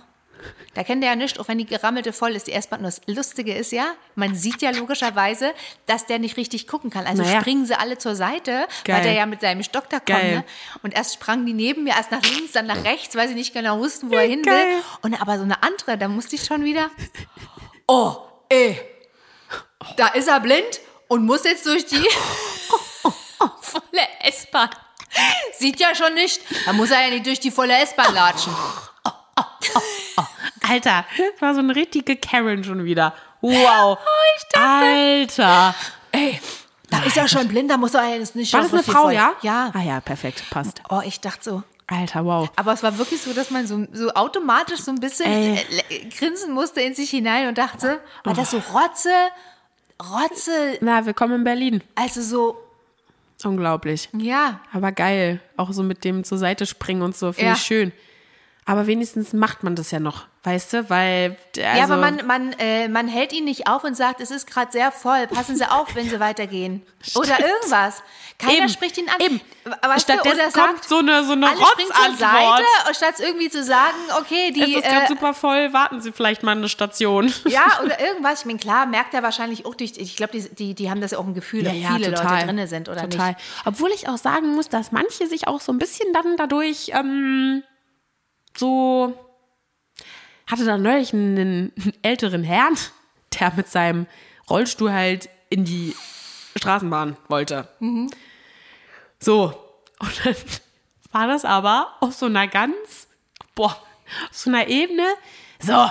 Da 0.75 0.83
kennt 0.83 1.03
er 1.05 1.11
ja 1.11 1.17
nicht, 1.17 1.39
auch 1.39 1.49
wenn 1.49 1.59
die 1.59 1.67
gerammelte 1.67 2.13
voll 2.13 2.33
ist, 2.37 2.47
die 2.49 2.53
S-Bahn. 2.53 2.81
Und 2.81 2.85
das 2.87 3.01
Lustige 3.07 3.55
ist 3.55 3.73
ja, 3.73 3.87
man 4.15 4.35
sieht 4.35 4.61
ja 4.63 4.71
logischerweise, 4.71 5.53
dass 5.87 6.07
der 6.07 6.19
nicht 6.19 6.37
richtig 6.37 6.67
gucken 6.67 6.91
kann. 6.91 7.07
Also 7.07 7.23
Naja. 7.23 7.41
springen 7.41 7.65
sie 7.67 7.75
alle 7.75 7.97
zur 7.99 8.15
Seite, 8.17 8.67
Geil. 8.85 8.97
weil 8.97 9.03
der 9.05 9.13
ja 9.13 9.27
mit 9.27 9.41
seinem 9.41 9.63
Stock 9.63 9.89
da 9.89 10.01
kommt. 10.01 10.23
Ne? 10.23 10.45
Und 10.83 10.95
erst 10.95 11.15
sprangen 11.15 11.47
die 11.47 11.53
neben 11.55 11.85
mir, 11.85 11.95
erst 11.95 12.11
nach 12.11 12.23
links, 12.23 12.53
dann 12.53 12.67
nach 12.67 12.83
rechts, 12.85 13.15
weil 13.17 13.29
sie 13.29 13.35
nicht 13.35 13.53
genau 13.55 13.79
wussten, 13.79 14.11
wo 14.11 14.15
er 14.17 14.23
hin 14.29 14.43
Geil. 14.43 14.55
will. 14.67 14.83
Und 15.03 15.21
aber 15.21 15.37
so 15.39 15.45
eine 15.45 15.63
andere, 15.63 15.97
da 15.97 16.09
musste 16.09 16.35
ich 16.37 16.45
schon 16.45 16.65
wieder, 16.65 16.91
oh, 17.87 18.17
ey, 18.49 18.81
da 19.97 20.09
ist 20.09 20.29
er 20.29 20.41
blind 20.41 20.81
und 21.09 21.25
muss 21.25 21.45
jetzt 21.45 21.67
durch 21.67 21.87
die 21.87 21.97
volle 23.61 24.03
S-Bahn. 24.23 24.71
Sieht 25.59 25.79
ja 25.79 25.95
schon 25.95 26.15
nicht, 26.15 26.41
da 26.67 26.73
muss 26.73 26.91
er 26.91 27.03
ja 27.05 27.11
nicht 27.11 27.27
durch 27.27 27.39
die 27.39 27.51
volle 27.53 27.77
S-Bahn 27.79 28.13
latschen. 28.15 28.53
Alter, 30.69 31.05
das 31.17 31.41
war 31.43 31.55
so 31.55 31.61
eine 31.61 31.75
richtige 31.77 32.17
Karen 32.17 32.65
schon 32.65 32.85
wieder. 32.85 33.15
Wow. 33.41 33.99
Alter. 34.55 35.75
Ey, 36.13 36.41
da 36.91 37.03
ist 37.03 37.17
er 37.17 37.29
schon 37.29 37.49
blind, 37.49 37.71
da 37.71 37.77
muss 37.77 37.95
er 37.95 38.17
jetzt 38.17 38.37
nicht 38.37 38.53
War 38.53 38.63
das 38.63 38.73
eine 38.73 38.83
Frau, 38.83 39.03
voll- 39.05 39.15
ja? 39.15 39.35
Ja. 39.43 39.71
Ah 39.75 39.83
ja, 39.83 40.01
perfekt, 40.01 40.45
passt. 40.51 40.81
Oh, 40.89 41.01
ich 41.05 41.21
dachte 41.21 41.43
so. 41.45 41.63
Alter, 41.87 42.25
wow. 42.25 42.49
Aber 42.57 42.73
es 42.73 42.83
war 42.83 42.97
wirklich 42.97 43.21
so, 43.21 43.35
dass 43.35 43.51
man 43.51 43.67
so, 43.67 43.87
so 43.93 44.11
automatisch 44.15 44.81
so 44.81 44.91
ein 44.91 45.01
bisschen 45.01 45.31
Ey. 45.31 45.59
äh, 45.91 46.05
grinsen 46.09 46.53
musste 46.55 46.81
in 46.81 46.95
sich 46.95 47.11
hinein 47.11 47.49
und 47.49 47.59
dachte, 47.59 48.01
war 48.23 48.33
das 48.33 48.53
so 48.53 48.63
Rotze, 48.73 49.11
Rotze, 50.03 50.79
Na, 50.81 51.05
willkommen 51.05 51.35
in 51.35 51.45
Berlin. 51.45 51.83
also 51.95 52.23
so, 52.23 52.57
Unglaublich. 53.45 54.09
ja, 54.17 54.61
Aber 54.73 54.93
geil. 54.93 55.41
Auch 55.59 55.73
so 55.73 55.83
mit 55.83 56.05
dem 56.05 56.25
zur 56.25 56.39
Seite 56.39 56.65
springen 56.65 57.03
und 57.03 57.15
so, 57.15 57.33
finde 57.33 57.49
Ja. 57.51 57.53
ich 57.55 57.61
schön. 57.63 57.93
Aber 58.67 58.87
wenigstens 58.87 59.35
macht 59.35 59.63
man 59.63 59.77
das 59.77 59.91
ja 59.91 60.01
noch, 60.01 60.25
weißt 60.45 60.73
du? 60.73 60.91
Weil. 60.91 61.37
Also, 61.57 61.61
ja, 61.61 61.85
aber 61.85 61.99
man, 61.99 62.27
man, 62.27 62.53
äh, 62.55 62.89
man 62.89 63.09
hält 63.09 63.35
ihn 63.35 63.45
nicht 63.45 63.69
auf 63.69 63.85
und 63.85 63.95
sagt, 63.95 64.23
es 64.23 64.31
ist 64.31 64.47
gerade 64.47 64.73
sehr 64.73 64.91
voll, 64.91 65.27
passen 65.27 65.55
Sie 65.55 65.71
auf, 65.71 65.95
wenn 65.95 66.09
Sie 66.09 66.19
weitergehen. 66.21 66.83
Oder 67.15 67.41
irgendwas. 67.41 68.03
Keiner 68.39 68.61
Eben, 68.61 68.69
spricht 68.71 68.99
ihn 68.99 69.09
an. 69.09 69.21
eben. 69.21 69.41
Weißt 69.65 70.09
du, 70.09 70.13
Stattdessen 70.15 70.41
kommt 70.41 70.53
sagt, 70.55 70.89
so 70.89 70.99
eine, 70.99 71.25
so 71.25 71.33
eine 71.33 71.47
alle 71.47 71.57
zur 71.57 71.67
Rotzantwort. 71.67 72.19
Seite, 72.19 72.95
statt 72.95 73.15
irgendwie 73.21 73.49
zu 73.49 73.63
sagen, 73.63 73.97
okay, 74.19 74.49
Es 74.49 74.55
die, 74.55 74.75
ist 74.75 74.85
gerade 74.85 75.05
äh, 75.05 75.09
super 75.09 75.35
voll, 75.35 75.73
warten 75.73 76.01
Sie 76.01 76.11
vielleicht 76.11 76.43
mal 76.43 76.53
eine 76.53 76.69
Station. 76.69 77.33
ja, 77.47 77.63
oder 77.85 78.01
irgendwas. 78.01 78.41
Ich 78.41 78.47
meine, 78.47 78.59
klar, 78.59 78.87
merkt 78.87 79.15
er 79.15 79.23
wahrscheinlich 79.23 79.67
auch 79.67 79.75
durch, 79.75 79.93
ich 79.99 80.17
glaube, 80.17 80.33
die, 80.33 80.49
die, 80.55 80.75
die 80.75 80.91
haben 80.91 81.01
das 81.01 81.13
ja 81.13 81.19
auch 81.19 81.27
ein 81.27 81.35
Gefühl, 81.35 81.67
ob 81.67 81.73
viele 81.75 82.11
Leute 82.11 82.47
drin 82.47 82.67
sind 82.67 82.89
oder 82.89 83.09
total. 83.09 83.29
nicht. 83.29 83.41
Obwohl 83.67 83.91
ich 83.93 84.09
auch 84.09 84.19
sagen 84.19 84.55
muss, 84.55 84.69
dass 84.69 84.91
manche 84.91 85.27
sich 85.29 85.47
auch 85.47 85.61
so 85.61 85.71
ein 85.73 85.79
bisschen 85.79 86.13
dann 86.13 86.37
dadurch 86.37 86.91
ähm, 86.93 87.63
so 88.57 89.19
hatte 90.47 90.65
da 90.65 90.77
neulich 90.79 91.13
einen, 91.13 91.73
älteren 92.03 92.45
Herrn, 92.45 92.77
der 93.39 93.53
mit 93.57 93.69
seinem 93.69 94.07
Rollstuhl 94.49 94.93
halt 94.93 95.29
in 95.49 95.65
die 95.65 95.97
Straßenbahn 96.57 97.17
wollte. 97.29 97.69
Mhm. 97.81 98.11
So. 99.19 99.55
Und 99.99 100.27
dann 100.27 100.35
war 101.13 101.27
das 101.29 101.45
aber 101.45 101.93
auf 102.01 102.13
so 102.15 102.27
einer 102.27 102.47
ganz, 102.47 103.09
boah, 103.55 103.71
auf 104.31 104.37
so 104.37 104.51
einer 104.51 104.69
Ebene. 104.69 105.07
So. 105.61 105.89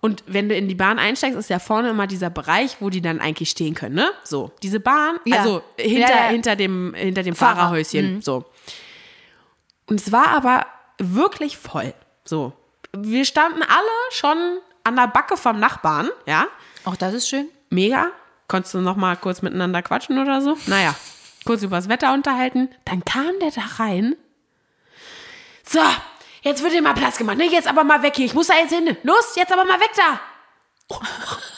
Und 0.00 0.22
wenn 0.26 0.48
du 0.48 0.56
in 0.56 0.68
die 0.68 0.74
Bahn 0.74 0.98
einsteigst, 0.98 1.38
ist 1.38 1.48
ja 1.48 1.58
vorne 1.58 1.88
immer 1.90 2.06
dieser 2.06 2.28
Bereich, 2.30 2.76
wo 2.80 2.90
die 2.90 3.00
dann 3.00 3.20
eigentlich 3.20 3.48
stehen 3.48 3.74
können, 3.74 3.94
ne? 3.94 4.10
So, 4.22 4.52
diese 4.62 4.78
Bahn, 4.80 5.18
Ja. 5.24 5.38
also 5.38 5.62
hinter, 5.78 6.10
Ja, 6.10 6.16
ja. 6.24 6.28
hinter 6.28 6.56
dem, 6.56 6.92
hinter 6.94 7.22
dem 7.22 7.34
Fahrer. 7.34 7.54
Mhm. 7.54 7.58
Fahrerhäuschen, 7.58 8.20
so. 8.22 8.44
Und 9.86 10.00
es 10.00 10.12
war 10.12 10.28
aber 10.28 10.66
wirklich 10.98 11.56
voll. 11.58 11.94
So. 12.24 12.52
Wir 12.92 13.24
standen 13.24 13.62
alle 13.62 14.10
schon 14.10 14.58
an 14.84 14.96
der 14.96 15.08
Backe 15.08 15.36
vom 15.36 15.58
Nachbarn, 15.58 16.10
ja. 16.26 16.46
Auch 16.84 16.96
das 16.96 17.14
ist 17.14 17.28
schön. 17.28 17.48
Mega. 17.70 18.10
Konntest 18.46 18.74
du 18.74 18.78
noch 18.78 18.96
mal 18.96 19.16
kurz 19.16 19.42
miteinander 19.42 19.82
quatschen 19.82 20.18
oder 20.18 20.42
so? 20.42 20.56
Naja, 20.66 20.94
kurz 21.44 21.62
übers 21.62 21.88
Wetter 21.88 22.12
unterhalten. 22.12 22.68
Dann 22.84 23.04
kam 23.04 23.38
der 23.40 23.50
da 23.50 23.62
rein. 23.78 24.16
So, 25.66 25.80
jetzt 26.42 26.62
wird 26.62 26.74
dir 26.74 26.82
mal 26.82 26.92
Platz 26.92 27.16
gemacht. 27.16 27.38
Ne, 27.38 27.50
jetzt 27.50 27.66
aber 27.66 27.84
mal 27.84 28.02
weg 28.02 28.16
hier. 28.16 28.26
Ich 28.26 28.34
muss 28.34 28.48
da 28.48 28.54
jetzt 28.54 28.72
hin. 28.72 28.96
Los, 29.02 29.34
jetzt 29.36 29.52
aber 29.52 29.64
mal 29.64 29.80
weg 29.80 29.90
da. 29.96 30.20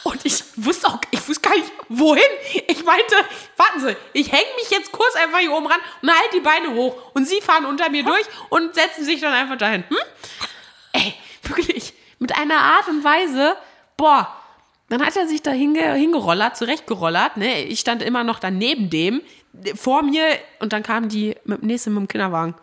Und 0.04 0.05
ich 0.26 0.42
wusste 0.56 0.88
auch, 0.88 0.98
ich 1.12 1.28
wusste 1.28 1.48
gar 1.48 1.56
nicht, 1.56 1.70
wohin. 1.88 2.22
Ich 2.66 2.84
meinte, 2.84 3.14
warten 3.56 3.80
Sie, 3.80 3.96
ich 4.12 4.32
hänge 4.32 4.48
mich 4.56 4.70
jetzt 4.70 4.90
kurz 4.90 5.14
einfach 5.14 5.38
hier 5.38 5.52
oben 5.52 5.66
ran 5.66 5.78
und 6.02 6.10
halte 6.10 6.36
die 6.36 6.40
Beine 6.40 6.74
hoch. 6.74 6.96
Und 7.14 7.28
Sie 7.28 7.40
fahren 7.40 7.64
unter 7.64 7.88
mir 7.90 8.02
durch 8.02 8.26
und 8.50 8.74
setzen 8.74 9.04
sich 9.04 9.20
dann 9.20 9.32
einfach 9.32 9.56
dahin. 9.56 9.84
Hm? 9.88 9.98
Ey, 10.92 11.14
wirklich, 11.42 11.94
mit 12.18 12.36
einer 12.36 12.58
Art 12.58 12.88
und 12.88 13.04
Weise, 13.04 13.56
boah, 13.96 14.34
dann 14.88 15.04
hat 15.04 15.16
er 15.16 15.28
sich 15.28 15.42
da 15.42 15.52
hinge, 15.52 15.94
hingerollert, 15.94 16.56
zurechtgerollert, 16.56 17.36
ne? 17.36 17.62
Ich 17.64 17.80
stand 17.80 18.02
immer 18.02 18.24
noch 18.24 18.38
dann 18.38 18.58
neben 18.58 18.90
dem, 18.90 19.22
vor 19.74 20.02
mir, 20.02 20.24
und 20.60 20.72
dann 20.72 20.82
kam 20.82 21.08
die 21.08 21.36
mit 21.44 21.62
dem 21.62 21.66
nächsten 21.66 21.94
mit 21.94 22.00
dem 22.00 22.08
Kinderwagen. 22.08 22.54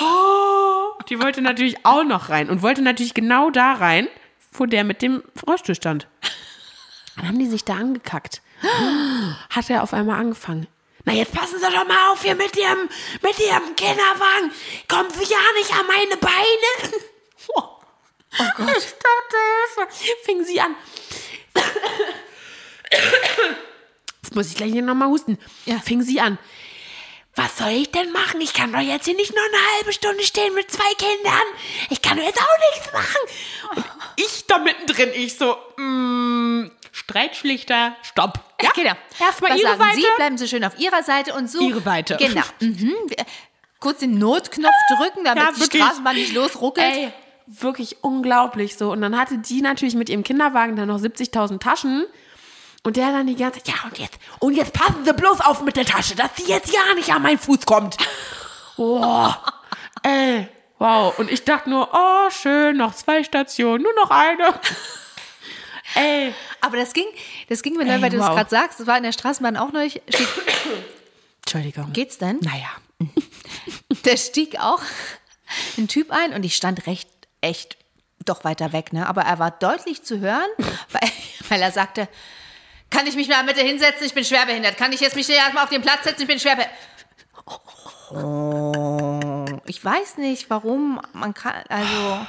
Oh, 0.00 1.02
die 1.08 1.22
wollte 1.22 1.42
natürlich 1.42 1.84
auch 1.84 2.04
noch 2.04 2.30
rein 2.30 2.48
und 2.48 2.62
wollte 2.62 2.82
natürlich 2.82 3.14
genau 3.14 3.50
da 3.50 3.74
rein, 3.74 4.08
wo 4.54 4.66
der 4.66 4.84
mit 4.84 5.02
dem 5.02 5.22
Rollstuhl 5.46 5.74
stand. 5.74 6.06
Dann 7.16 7.28
haben 7.28 7.38
die 7.38 7.46
sich 7.46 7.64
da 7.64 7.74
angekackt. 7.74 8.42
Hat 9.50 9.70
er 9.70 9.82
auf 9.82 9.92
einmal 9.92 10.18
angefangen. 10.18 10.66
Na, 11.04 11.12
jetzt 11.12 11.32
passen 11.32 11.58
Sie 11.58 11.64
doch 11.64 11.86
mal 11.86 12.12
auf 12.12 12.22
hier 12.22 12.34
mit 12.34 12.56
Ihrem, 12.56 12.88
mit 13.22 13.38
Ihrem 13.38 13.76
Kinderwagen. 13.76 14.50
Kommen 14.88 15.10
Sie 15.10 15.30
ja 15.30 15.38
nicht 15.58 15.70
an 15.72 15.86
meine 15.86 16.16
Beine. 16.16 16.94
Oh, 18.38 18.44
Gott. 18.56 18.68
Ich 18.78 18.94
dachte, 18.94 19.36
Hilfe. 19.76 20.16
Fing 20.24 20.44
sie 20.44 20.60
an. 20.60 20.74
Jetzt 24.22 24.34
muss 24.34 24.48
ich 24.48 24.56
gleich 24.56 24.72
hier 24.72 24.82
nochmal 24.82 25.08
husten. 25.08 25.38
Ja. 25.66 25.78
Fing 25.78 26.02
sie 26.02 26.20
an. 26.20 26.38
Was 27.36 27.58
soll 27.58 27.70
ich 27.70 27.90
denn 27.90 28.12
machen? 28.12 28.40
Ich 28.40 28.54
kann 28.54 28.72
doch 28.72 28.78
jetzt 28.80 29.06
hier 29.06 29.16
nicht 29.16 29.34
nur 29.34 29.44
eine 29.44 29.76
halbe 29.76 29.92
Stunde 29.92 30.22
stehen 30.22 30.54
mit 30.54 30.70
zwei 30.70 30.94
Kindern. 30.94 31.42
Ich 31.90 32.00
kann 32.00 32.16
doch 32.16 32.24
jetzt 32.24 32.40
auch 32.40 32.58
nichts 32.72 32.92
machen. 32.92 33.20
Und 33.74 33.93
ich 34.16 34.46
da 34.46 34.58
mittendrin, 34.58 35.10
ich 35.14 35.36
so, 35.36 35.56
mm, 35.76 36.70
Streitschlichter, 36.92 37.96
stopp. 38.02 38.38
Ja, 38.62 38.70
Genau. 38.74 38.92
Erstmal 39.20 39.52
Was 39.52 39.58
ihre 39.60 39.68
sagen 39.70 39.80
Seite. 39.82 39.96
Sie, 40.00 40.06
bleiben 40.16 40.38
Sie 40.38 40.48
schön 40.48 40.64
auf 40.64 40.78
Ihrer 40.78 41.02
Seite 41.02 41.34
und 41.34 41.50
so. 41.50 41.60
Ihre 41.60 41.80
Seite. 41.80 42.16
Genau. 42.18 42.42
Mhm. 42.60 42.92
Kurz 43.80 43.98
den 43.98 44.18
Notknopf 44.18 44.72
drücken, 44.96 45.24
damit 45.24 45.44
Ja, 45.44 45.66
die. 45.66 45.78
Straßenbahn 45.78 46.14
nicht 46.16 46.32
losruckelt. 46.32 46.86
Ey, 46.86 47.12
wirklich 47.46 47.98
unglaublich 48.02 48.76
so. 48.78 48.90
Und 48.90 49.02
dann 49.02 49.18
hatte 49.18 49.36
die 49.36 49.60
natürlich 49.60 49.94
mit 49.94 50.08
ihrem 50.08 50.22
Kinderwagen 50.22 50.74
dann 50.76 50.88
noch 50.88 50.98
70.000 50.98 51.58
Taschen. 51.60 52.06
Und 52.82 52.96
der 52.96 53.12
dann 53.12 53.26
die 53.26 53.34
ganze 53.36 53.62
Zeit, 53.62 53.68
ja 53.68 53.74
und 53.88 53.98
jetzt, 53.98 54.18
und 54.40 54.54
jetzt 54.54 54.72
passen 54.72 55.04
Sie 55.04 55.12
bloß 55.12 55.40
auf 55.40 55.62
mit 55.62 55.76
der 55.76 55.84
Tasche, 55.86 56.14
dass 56.16 56.30
sie 56.36 56.44
jetzt 56.50 56.72
ja 56.72 56.80
nicht 56.94 57.10
an 57.12 57.22
meinen 57.22 57.38
Fuß 57.38 57.66
kommt. 57.66 57.96
Wow. 58.76 59.36
Ey, 60.02 60.48
wow. 60.78 61.18
Und 61.18 61.30
ich 61.30 61.44
dachte 61.44 61.70
nur, 61.70 61.88
oh 61.92 62.30
schön, 62.30 62.76
noch 62.76 62.94
zwei 62.94 63.24
Stationen, 63.24 63.82
nur 63.82 63.94
noch 63.94 64.10
eine. 64.10 64.54
Ey, 65.94 66.34
Aber 66.60 66.76
das 66.76 66.92
ging, 66.92 67.06
das 67.48 67.62
ging 67.62 67.76
mir 67.76 67.84
neu, 67.84 68.00
weil 68.00 68.10
du 68.10 68.16
das 68.16 68.26
wow. 68.26 68.34
gerade 68.34 68.50
sagst. 68.50 68.80
Das 68.80 68.86
war 68.86 68.96
in 68.96 69.02
der 69.02 69.12
Straßenbahn 69.12 69.56
auch 69.56 69.72
neulich. 69.72 70.00
Steht, 70.08 70.28
Entschuldigung. 71.42 71.92
geht's 71.92 72.18
denn? 72.18 72.38
Naja. 72.40 72.70
Da 74.02 74.18
stieg 74.18 74.60
auch 74.60 74.82
ein 75.78 75.88
Typ 75.88 76.10
ein 76.10 76.34
und 76.34 76.44
ich 76.44 76.56
stand 76.56 76.86
recht, 76.86 77.08
echt 77.40 77.78
doch 78.24 78.44
weiter 78.44 78.72
weg, 78.72 78.92
ne? 78.92 79.08
Aber 79.08 79.22
er 79.22 79.38
war 79.38 79.50
deutlich 79.50 80.02
zu 80.02 80.20
hören, 80.20 80.48
weil, 80.90 81.10
weil 81.48 81.62
er 81.62 81.72
sagte, 81.72 82.08
kann 82.90 83.06
ich 83.06 83.16
mich 83.16 83.28
mal 83.28 83.44
bitte 83.44 83.60
hinsetzen? 83.60 84.06
Ich 84.06 84.14
bin 84.14 84.24
schwerbehindert. 84.24 84.76
Kann 84.76 84.92
ich 84.92 85.00
jetzt 85.00 85.16
mich 85.16 85.28
erstmal 85.28 85.64
auf 85.64 85.70
den 85.70 85.82
Platz 85.82 86.04
setzen? 86.04 86.22
Ich 86.22 86.28
bin 86.28 86.38
schwerbehindert. 86.38 86.76
Oh, 88.10 88.63
ich 89.66 89.84
weiß 89.84 90.18
nicht, 90.18 90.50
warum 90.50 91.00
man 91.12 91.34
kann, 91.34 91.62
also, 91.68 92.26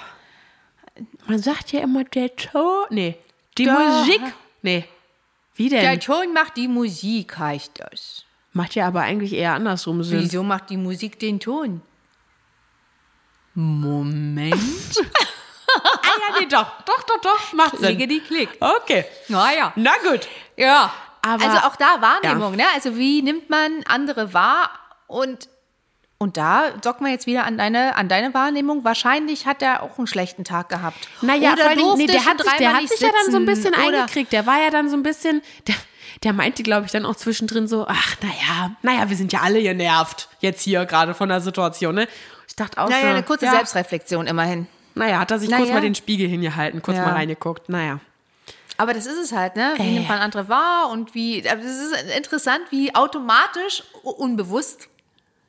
Man 1.28 1.40
sagt 1.40 1.72
ja 1.72 1.82
immer 1.82 2.04
der 2.04 2.36
Ton. 2.36 2.86
Nee. 2.90 3.18
Die 3.58 3.66
Da. 3.66 3.74
Musik. 3.74 4.22
Nee. 4.62 4.86
Wie 5.56 5.70
denn? 5.70 5.82
der 5.82 6.00
Ton 6.00 6.34
macht 6.34 6.58
die 6.58 6.68
Musik, 6.68 7.38
heißt 7.38 7.74
das. 7.76 8.24
Macht 8.54 8.76
ja 8.76 8.88
aber 8.88 9.02
eigentlich 9.02 9.34
eher 9.34 9.54
andersrum 9.54 10.04
Sinn. 10.04 10.22
Wieso 10.22 10.44
macht 10.44 10.70
die 10.70 10.78
Musik 10.78 11.20
den 11.20 11.40
Ton? 11.40 11.82
Moment. 13.54 14.56
Ah 15.78 16.18
ja, 16.30 16.40
nee, 16.40 16.46
doch. 16.46 16.66
Doch, 16.86 17.04
doch, 17.04 17.20
doch. 17.22 17.54
Macht 17.54 17.78
Sinn. 17.80 17.98
Die 17.98 18.20
Klick. 18.22 18.50
Okay. 18.62 19.04
Naja. 19.28 19.74
Na 19.76 19.92
gut. 20.10 20.26
Ja. 20.56 20.94
Aber- 21.22 21.44
also 21.44 21.58
auch 21.68 21.76
da 21.76 22.02
Wahrnehmung, 22.02 22.56
ne? 22.56 22.64
Also 22.74 22.96
wie 22.96 23.22
nimmt 23.22 23.50
man 23.50 23.84
andere 23.86 24.34
wahr 24.34 24.70
und 25.08 25.50
und 26.18 26.38
da 26.38 26.72
dockt 26.82 27.02
man 27.02 27.12
jetzt 27.12 27.28
wieder 27.28 27.44
an 27.46 27.58
deine, 27.58 27.96
an 27.96 28.08
deine 28.08 28.34
Wahrnehmung. 28.34 28.84
Wahrscheinlich 28.84 29.46
hat 29.46 29.62
er 29.62 29.84
auch 29.84 29.98
einen 29.98 30.08
schlechten 30.08 30.44
Tag 30.44 30.70
gehabt. 30.70 30.98
Naja, 31.22 31.54
oder 31.54 31.58
vor 31.62 31.70
allen 31.70 31.78
Dingen, 31.78 31.90
durfte 31.90 32.06
nee, 32.06 32.12
der 32.12 32.26
hat 32.26 32.42
sich, 32.42 32.54
der 32.54 32.74
hat 32.74 32.88
sich 32.88 33.00
ja 33.02 33.10
dann 33.22 33.32
so 33.32 33.38
ein 33.38 33.46
bisschen 33.46 33.74
oder- 33.74 34.00
eingekriegt. 34.02 34.32
Der 34.34 34.46
war 34.46 34.62
ja 34.62 34.70
dann 34.70 34.90
so 34.90 34.96
ein 34.96 35.04
bisschen, 35.04 35.42
der, 35.68 35.76
der 36.24 36.34
meinte, 36.34 36.64
glaube 36.64 36.86
ich, 36.86 36.92
dann 36.92 37.06
auch 37.06 37.16
zwischendrin 37.16 37.68
so, 37.68 37.86
ach, 37.88 38.16
naja, 38.22 38.72
naja, 38.82 39.10
wir 39.10 39.18
sind 39.18 39.34
ja 39.34 39.42
alle 39.42 39.62
genervt 39.62 40.30
jetzt 40.40 40.62
hier 40.64 40.86
gerade 40.86 41.14
von 41.14 41.28
der 41.30 41.42
Situation, 41.42 41.96
ne? 41.96 42.08
Ich 42.48 42.56
dachte 42.56 42.82
auch 42.82 42.90
Naja, 42.90 43.02
so, 43.02 43.08
eine 43.10 43.24
kurze 43.24 43.46
ja, 43.46 43.52
Selbstreflexion 43.52 44.28
immerhin. 44.28 44.68
Naja, 44.94 45.20
hat 45.20 45.32
er 45.32 45.40
sich 45.40 45.50
Na 45.50 45.58
kurz 45.58 45.70
mal 45.72 45.82
den 45.82 45.96
Spiegel 45.96 46.30
hingehalten, 46.30 46.82
kurz 46.82 46.98
Ja. 46.98 47.04
mal 47.06 47.12
reingeguckt, 47.14 47.68
naja. 47.68 48.00
Aber 48.78 48.94
das 48.94 49.06
ist 49.06 49.18
es 49.18 49.32
halt, 49.34 49.56
ne? 49.58 49.74
Wie 49.78 49.82
Ey. 49.84 49.92
nimmt 49.96 50.08
man 50.10 50.20
andere 50.20 50.48
wahr 50.48 50.90
und 50.90 51.14
wie. 51.16 51.48
aber 51.50 51.62
Es 51.62 51.80
ist 51.80 52.16
interessant, 52.18 52.62
wie 52.72 52.94
automatisch, 52.96 53.84
unbewusst 54.04 54.88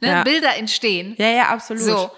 ne, 0.01 0.09
Ja. 0.09 0.23
Bilder 0.25 0.57
entstehen. 0.57 1.15
Ja, 1.19 1.29
ja, 1.29 1.49
absolut. 1.49 1.83
So. 1.83 2.11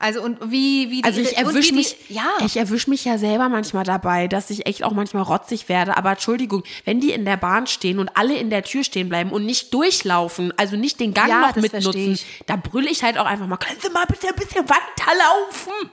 Also 0.00 0.22
und 0.22 0.38
wie, 0.52 0.90
wie 0.92 1.02
die, 1.02 1.04
Also 1.04 1.20
ich 1.20 1.36
erwische 1.36 1.72
wie 1.72 1.76
mich, 1.78 1.96
Die, 2.06 2.14
ja. 2.14 2.22
ich 2.46 2.56
erwische 2.56 2.88
mich 2.88 3.04
ja 3.04 3.18
selber 3.18 3.48
manchmal 3.48 3.82
dabei, 3.82 4.28
dass 4.28 4.48
ich 4.48 4.64
echt 4.66 4.84
auch 4.84 4.92
manchmal 4.92 5.24
rotzig 5.24 5.68
werde. 5.68 5.96
Aber 5.96 6.12
Entschuldigung, 6.12 6.62
wenn 6.84 7.00
die 7.00 7.10
in 7.10 7.24
der 7.24 7.36
Bahn 7.36 7.66
stehen 7.66 7.98
und 7.98 8.16
alle 8.16 8.36
in 8.36 8.48
der 8.48 8.62
Tür 8.62 8.84
stehen 8.84 9.08
bleiben 9.08 9.32
und 9.32 9.44
nicht 9.44 9.74
durchlaufen, 9.74 10.54
also 10.56 10.76
nicht 10.76 11.00
den 11.00 11.14
Gang 11.14 11.28
Ja, 11.28 11.40
noch 11.48 11.56
mitnutzen, 11.56 12.16
da 12.46 12.54
brülle 12.54 12.88
ich 12.88 13.02
halt 13.02 13.18
auch 13.18 13.26
einfach 13.26 13.48
mal, 13.48 13.56
können 13.56 13.80
Sie 13.82 13.90
mal 13.90 14.04
bitte 14.06 14.28
ein 14.28 14.36
bisschen 14.36 14.64
weiterlaufen? 14.68 15.90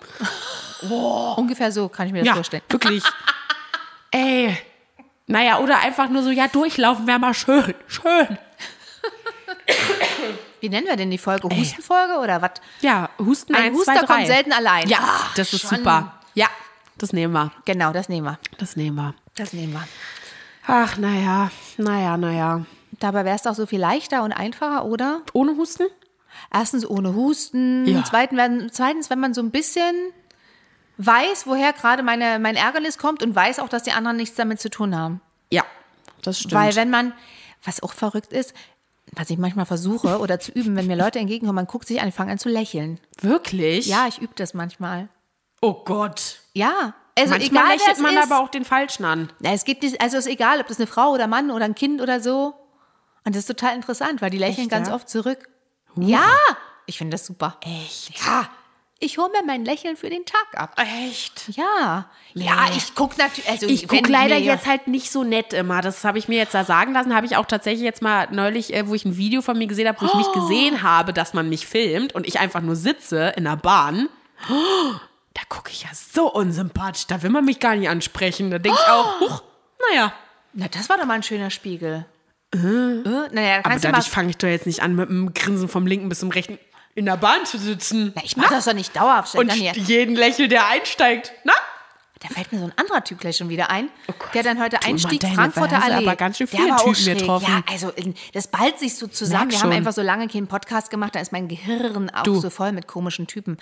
Ungefähr 1.38 1.72
so 1.72 1.90
kann 1.90 2.06
ich 2.06 2.14
mir 2.14 2.24
das 2.24 2.36
vorstellen. 2.36 2.62
wirklich. 2.70 3.04
Ey. 4.12 4.56
Naja, 5.26 5.58
oder 5.58 5.80
einfach 5.80 6.10
nur 6.10 6.22
so, 6.22 6.30
ja, 6.30 6.48
durchlaufen 6.48 7.08
wäre 7.08 7.18
mal 7.18 7.34
schön. 7.34 7.74
Schön. 7.88 8.38
Wie 10.66 10.70
nennen 10.70 10.88
wir 10.88 10.96
denn 10.96 11.12
die 11.12 11.20
Folge? 11.20 11.48
Hustenfolge 11.48 12.18
oder 12.18 12.42
was? 12.42 12.54
Ja, 12.82 13.12
Husten 13.20 13.54
Ein 13.54 13.66
1, 13.66 13.78
Huster 13.78 13.94
2, 13.94 14.00
3. 14.00 14.06
kommt 14.08 14.26
selten 14.26 14.52
allein. 14.52 14.90
Ja, 14.90 14.98
Ach, 15.00 15.36
das 15.36 15.54
ist 15.54 15.62
schon. 15.62 15.78
super. 15.78 16.20
Ja, 16.34 16.48
das 16.98 17.14
nehmen 17.14 17.34
wir. 17.34 17.52
Genau, 17.66 17.94
das 17.94 18.10
nehmen 18.10 18.26
wir. 18.26 18.40
Das 18.58 18.76
nehmen 18.76 18.96
wir. 18.96 19.14
Das 19.36 19.54
nehmen 19.54 19.74
wir. 19.74 19.88
Ach, 20.66 20.98
naja, 20.98 21.52
naja, 21.78 22.18
naja. 22.18 22.66
Dabei 23.00 23.26
wäre 23.26 23.36
es 23.36 23.44
doch 23.44 23.54
so 23.54 23.68
viel 23.68 23.80
leichter 23.80 24.24
und 24.24 24.32
einfacher, 24.34 24.86
oder? 24.86 25.22
Ohne 25.34 25.56
Husten? 25.56 25.84
Erstens 26.52 26.84
ohne 26.90 27.14
Husten. 27.14 27.86
Ja. 27.86 28.04
Zweitens, 28.04 28.40
wenn, 28.40 28.72
zweitens, 28.72 29.12
wenn 29.12 29.20
man 29.20 29.36
so 29.36 29.42
ein 29.44 29.52
bisschen 29.52 29.94
weiß, 30.98 31.46
woher 31.46 31.74
gerade 31.74 32.02
meine, 32.02 32.40
mein 32.40 32.56
Ärgernis 32.56 32.98
kommt 32.98 33.22
und 33.22 33.36
weiß 33.36 33.60
auch, 33.60 33.70
dass 33.70 33.84
die 33.84 33.92
anderen 33.92 34.18
nichts 34.18 34.36
damit 34.36 34.60
zu 34.60 34.72
tun 34.72 34.98
haben. 34.98 35.22
Ja, 35.52 35.64
das 36.24 36.40
stimmt. 36.40 36.56
Weil 36.56 36.76
wenn 36.76 36.90
man, 36.90 37.14
was 37.64 37.84
auch 37.84 37.94
verrückt 37.94 38.34
ist, 38.34 38.56
was 39.14 39.30
ich 39.30 39.38
manchmal 39.38 39.66
versuche 39.66 40.20
oder 40.22 40.40
zu 40.40 40.52
üben, 40.52 40.76
wenn 40.76 40.88
mir 40.88 40.96
Leute 40.96 41.20
entgegenkommen, 41.20 41.56
man 41.56 41.68
guckt 41.68 41.88
sich 41.88 42.02
an, 42.02 42.12
fangen 42.12 42.32
an 42.32 42.40
zu 42.40 42.50
lächeln. 42.50 43.00
Wirklich? 43.22 43.88
Ja, 43.88 44.08
ich 44.08 44.20
übe 44.20 44.34
das 44.36 44.54
manchmal. 44.54 45.10
Oh 45.62 45.84
Gott. 45.86 46.40
Ja. 46.54 46.94
Also 47.18 47.32
Manchmal 47.32 47.64
egal, 47.64 47.78
lächelt 47.78 48.00
man 48.02 48.18
ist. 48.18 48.24
aber 48.24 48.44
auch 48.44 48.50
den 48.50 48.66
Falschen 48.66 49.06
an. 49.06 49.32
Ja, 49.40 49.52
es 49.54 49.64
gibt 49.64 49.84
nicht, 49.84 50.02
also 50.02 50.18
es 50.18 50.26
ist 50.26 50.32
egal, 50.34 50.60
ob 50.60 50.68
das 50.68 50.78
eine 50.78 50.88
Frau 50.88 51.12
oder 51.12 51.28
Mann 51.28 51.50
oder 51.50 51.64
ein 51.64 51.76
Kind 51.76 52.02
oder 52.02 52.20
so. 52.20 52.54
Und 53.24 53.36
das 53.36 53.42
ist 53.42 53.46
total 53.48 53.74
interessant, 53.76 54.22
weil 54.22 54.30
die 54.30 54.38
lächeln 54.38 54.64
Echt, 54.64 54.70
ganz 54.70 54.90
ja? 54.90 54.96
oft 54.96 55.08
zurück. 55.10 55.48
Ja, 55.96 56.28
ich 56.86 56.98
finde 56.98 57.16
das 57.16 57.26
super. 57.26 57.58
Echt? 57.62 58.20
Ja, 58.20 58.50
Ich 59.00 59.18
hole 59.18 59.30
mir 59.30 59.44
mein 59.46 59.66
Lächeln 59.66 59.98
für 59.98 60.10
den 60.10 60.26
Tag 60.26 60.48
ab. 60.58 60.76
Echt? 60.80 61.50
Ja. 61.50 62.10
Ja, 62.34 62.68
ich 62.76 62.96
gucke 62.96 63.18
natürlich. 63.18 63.50
Also, 63.50 63.68
Ich 63.68 63.88
gucke 63.90 64.10
leider 64.10 64.38
jetzt 64.38 64.66
halt 64.66 64.88
nicht 64.88 65.12
so 65.12 65.24
nett 65.24 65.52
immer. 65.52 65.82
Das 65.82 66.06
habe 66.06 66.18
ich 66.18 66.30
mir 66.30 66.38
jetzt 66.38 66.54
da 66.54 66.64
sagen 66.64 66.94
lassen. 66.94 67.14
Habe 67.14 67.26
ich 67.26 67.36
auch 67.36 67.46
tatsächlich 67.46 67.84
jetzt 67.84 68.02
mal 68.02 68.28
neulich, 68.32 68.74
äh, 68.74 68.88
wo 68.88 68.96
ich 68.96 69.04
ein 69.04 69.18
Video 69.18 69.42
von 69.42 69.58
mir 69.58 69.68
gesehen 69.68 69.88
habe, 69.90 70.00
wo 70.02 70.06
ich 70.06 70.14
mich 70.14 70.32
gesehen 70.32 70.82
habe, 70.82 71.12
dass 71.12 71.34
man 71.34 71.50
mich 71.50 71.68
filmt 71.68 72.16
und 72.16 72.26
ich 72.26 72.40
einfach 72.40 72.62
nur 72.62 72.78
sitze 72.78 73.34
in 73.36 73.44
der 73.44 73.58
Bahn. 73.58 74.08
Da 74.48 75.42
gucke 75.50 75.72
ich 75.72 75.84
ja 75.84 75.90
so 75.94 76.32
unsympathisch. 76.32 77.06
Da 77.08 77.22
will 77.22 77.30
man 77.32 77.44
mich 77.44 77.60
gar 77.60 77.76
nicht 77.76 77.90
ansprechen. 77.90 78.50
Da 78.50 78.60
denke 78.60 78.78
ich 78.82 78.90
auch, 78.92 79.20
huch, 79.20 79.44
naja. 79.92 80.14
Na, 80.54 80.70
das 80.70 80.88
war 80.88 80.98
doch 80.98 81.06
mal 81.06 81.16
ein 81.16 81.24
schöner 81.24 81.50
Spiegel. 81.50 82.06
Äh? 82.54 82.58
Naja, 82.58 83.60
Aber 83.64 83.78
dadurch 83.78 84.08
fange 84.08 84.30
ich 84.30 84.38
doch 84.38 84.48
jetzt 84.48 84.66
nicht 84.66 84.82
an, 84.82 84.96
mit 84.96 85.10
einem 85.10 85.34
Grinsen 85.34 85.68
vom 85.68 85.86
linken 85.86 86.08
bis 86.08 86.20
zum 86.20 86.30
rechten 86.32 86.58
in 86.96 87.06
der 87.06 87.18
Bahn 87.18 87.46
zu 87.46 87.58
sitzen. 87.58 88.14
Na, 88.16 88.22
ich 88.24 88.36
mach 88.38 88.50
das 88.50 88.66
doch 88.66 88.74
nicht 88.74 88.96
dauerhaft. 88.96 89.36
Und 89.36 89.50
dann 89.50 89.58
hier. 89.58 89.74
jeden 89.74 90.16
Lächel, 90.16 90.48
der 90.48 90.68
einsteigt. 90.68 91.32
Na? 91.44 91.54
Da 92.22 92.30
fällt 92.34 92.52
mir 92.54 92.60
so 92.60 92.66
ein 92.66 92.74
anderer 92.78 93.04
Typ 93.04 93.20
gleich 93.20 93.38
schon 93.38 93.50
wieder 93.50 93.70
ein, 93.70 93.90
Oh 94.08 94.14
der 94.34 94.42
dann 94.42 94.60
heute 94.60 94.78
Du, 94.78 94.88
einstieg, 94.88 95.22
Madeleine, 95.22 95.36
Frankfurter 95.52 95.84
Allee. 95.84 96.08
aber 96.08 96.16
ganz 96.16 96.38
schön 96.38 96.48
Der 96.50 96.60
viele 96.60 96.76
auch 96.76 96.80
Typen 96.80 96.96
schräg. 96.96 97.18
getroffen. 97.20 97.48
Ja, 97.68 97.72
also 97.72 97.92
das 98.34 98.48
ballt 98.48 98.80
sich 98.80 98.96
so 98.96 99.06
zusammen. 99.08 99.50
Merk 99.50 99.52
Wir 99.52 99.60
haben 99.60 99.68
schon. 99.72 99.78
einfach 99.78 99.92
so 99.94 100.02
lange 100.02 100.28
keinen 100.28 100.48
Podcast 100.48 100.90
gemacht, 100.90 101.14
da 101.14 101.20
ist 101.20 101.32
mein 101.34 101.48
Gehirn 101.50 102.10
auch 102.10 102.24
Du. 102.24 102.40
so 102.40 102.50
voll 102.50 102.72
mit 102.72 102.88
komischen 102.88 103.28
Typen. 103.28 103.58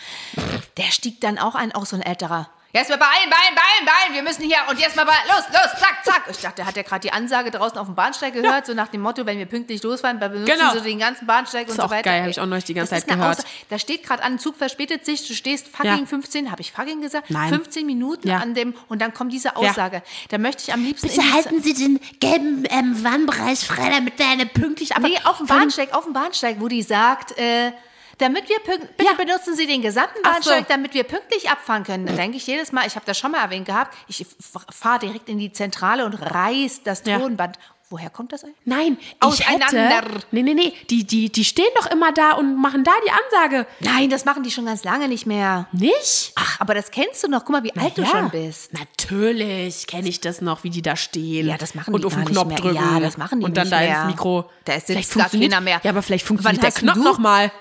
Der 0.78 0.84
stieg 0.92 1.20
dann 1.20 1.40
auch 1.40 1.56
ein, 1.56 1.74
auch 1.74 1.86
so 1.86 1.96
ein 1.98 2.02
älterer. 2.04 2.50
Jetzt 2.76 2.90
mal 2.90 2.98
beeilen, 2.98 3.30
beeilen, 3.30 3.54
beeilen, 3.56 3.86
beeilen, 3.86 4.14
wir 4.16 4.24
müssen 4.24 4.42
hier 4.46 4.58
und 4.68 4.80
jetzt 4.80 4.96
mal 4.96 5.04
beeilen. 5.06 5.22
los, 5.28 5.44
los, 5.52 5.80
zack, 5.80 6.04
zack. 6.04 6.24
Ich 6.32 6.38
dachte, 6.38 6.66
hat 6.66 6.76
er 6.76 6.82
gerade 6.82 7.02
die 7.02 7.14
Ansage 7.14 7.52
draußen 7.52 7.78
auf 7.78 7.86
dem 7.86 7.94
Bahnsteig 7.94 8.34
gehört, 8.34 8.66
so 8.66 8.74
nach 8.74 8.88
dem 8.88 9.02
Motto, 9.02 9.28
wenn 9.28 9.38
wir 9.38 9.46
pünktlich 9.46 9.84
losfahren, 9.84 10.20
dann 10.20 10.32
benutzen 10.32 10.56
Genau. 10.58 10.74
sie 10.74 10.82
den 10.82 10.98
ganzen 10.98 11.28
Bahnsteig 11.28 11.66
ist 11.68 11.74
und 11.74 11.78
so 11.78 11.84
auch 11.84 11.92
weiter. 11.92 12.10
geil, 12.10 12.24
hab 12.24 12.30
ich 12.30 12.40
auch 12.42 12.48
neulich 12.48 12.64
die 12.66 12.74
ganze 12.74 12.90
Das 12.96 13.04
ist 13.04 13.08
Zeit 13.10 13.16
gehört. 13.20 13.38
Aussage. 13.38 13.54
Da 13.70 13.78
steht 13.78 14.04
gerade 14.04 14.24
an, 14.24 14.40
Zug 14.40 14.56
verspätet 14.58 15.06
sich, 15.06 15.28
du 15.28 15.36
stehst 15.36 15.68
fucking 15.68 16.00
Ja. 16.00 16.06
15, 16.08 16.50
habe 16.50 16.62
ich 16.62 16.72
fucking 16.72 17.00
gesagt? 17.02 17.30
Nein. 17.30 17.50
15 17.50 17.86
Minuten 17.86 18.28
Ja. 18.28 18.38
an 18.40 18.56
dem 18.56 18.74
und 18.90 19.04
dann 19.04 19.14
kommt 19.14 19.32
diese 19.34 19.56
Aussage. 19.56 20.02
Da 20.30 20.40
möchte 20.40 20.64
ich 20.66 20.74
am 20.74 20.84
liebsten 20.84 21.08
Bitte 21.10 21.32
halten 21.32 21.62
Sie 21.62 21.76
den 21.76 22.00
gelben 22.20 22.64
ähm, 22.72 23.04
Warnbereich 23.04 23.60
frei, 23.68 23.92
damit 23.92 24.18
wir 24.18 24.28
eine 24.28 24.48
pünktlich 24.48 24.96
aber 24.96 25.08
Nee, 25.10 25.20
auf 25.26 25.38
dem 25.38 25.46
Bahnsteig, 25.46 25.94
auf 25.94 26.06
dem 26.06 26.14
Bahnsteig, 26.14 26.56
wo 26.60 26.68
die 26.68 26.82
sagt, 26.82 27.38
äh, 27.38 27.72
damit 28.18 28.48
wir 28.50 28.58
bitte 28.66 28.88
Ja. 29.04 29.14
benutzen 29.14 29.56
Sie 29.56 29.68
den 29.68 29.82
gesamten 29.82 30.20
Ach 30.24 30.36
so. 30.42 30.50
Bahnsteig, 30.50 30.68
damit 30.68 30.94
wir 30.94 31.04
pünktlich 31.04 31.50
abfahren 31.50 31.84
können. 31.84 32.06
Da 32.06 32.14
denke 32.14 32.38
ich 32.38 32.48
jedes 32.48 32.72
Mal, 32.72 32.86
ich 32.88 32.96
habe 32.96 33.06
das 33.06 33.18
schon 33.18 33.32
mal 33.32 33.42
erwähnt 33.42 33.66
gehabt, 33.66 33.96
ich 34.08 34.26
fahre 34.72 35.00
direkt 35.00 35.30
in 35.30 35.38
die 35.40 35.52
Zentrale 35.52 36.06
und 36.06 36.14
reiß 36.16 36.84
das 36.84 37.04
Ja. 37.06 37.20
Tonband. 37.20 37.58
Woher 37.90 38.10
kommt 38.10 38.32
das 38.34 38.44
eigentlich? 38.44 38.58
Nein, 38.66 38.98
ich 39.00 39.48
hätte... 39.48 39.66
Auseinander. 39.68 40.04
Nee, 40.32 40.42
nee, 40.42 40.56
nee. 40.56 40.74
Die, 40.90 41.04
die, 41.06 41.32
die 41.32 41.46
stehen 41.46 41.68
doch 41.76 41.86
immer 41.92 42.12
da 42.12 42.32
und 42.32 42.56
machen 42.60 42.84
da 42.84 42.92
die 43.06 43.12
Ansage. 43.12 43.68
Nein, 43.82 44.10
das 44.10 44.26
machen 44.26 44.42
die 44.42 44.50
schon 44.50 44.66
ganz 44.66 44.84
lange 44.84 45.08
nicht 45.08 45.28
mehr. 45.28 45.68
Nicht? 45.74 46.32
Ach, 46.34 46.60
aber 46.60 46.74
das 46.74 46.90
kennst 46.90 47.24
du 47.24 47.28
noch. 47.28 47.42
Guck 47.42 47.50
mal, 47.52 47.64
wie 47.64 47.76
alt 47.78 47.96
du 47.96 48.02
Ja. 48.02 48.08
schon 48.08 48.30
bist. 48.32 48.72
Natürlich 48.74 49.86
kenne 49.86 50.10
ich 50.10 50.22
das 50.22 50.42
noch, 50.42 50.64
wie 50.64 50.72
die 50.72 50.82
da 50.82 50.96
stehen. 50.96 51.46
Ja, 51.48 51.58
das 51.58 51.76
machen 51.76 51.94
und 51.94 52.02
die 52.02 52.08
auf 52.08 52.14
gar 52.16 52.24
den 52.24 52.30
nicht 52.30 52.34
Knopf 52.34 52.48
mehr. 52.48 52.58
drücken. 52.58 52.76
Ja, 52.76 53.00
das 53.00 53.18
machen 53.18 53.40
die 53.42 53.46
Und 53.46 53.58
dann 53.58 53.64
nicht 53.68 53.74
da 53.74 53.80
mehr. 53.82 54.00
ins 54.02 54.08
Mikro. 54.08 54.50
Da 54.66 54.74
sitzt 54.74 54.88
Vielleicht 54.88 55.14
gar 55.14 55.30
keiner 55.30 55.62
mehr. 55.62 55.80
Ja, 55.84 55.92
aber 55.92 56.02
vielleicht 56.02 56.26
funktioniert 56.26 56.64
Wann 56.64 56.72
der 56.72 56.80
Knopf 56.80 56.96
du- 56.96 57.04
noch 57.04 57.20
mal. 57.20 57.52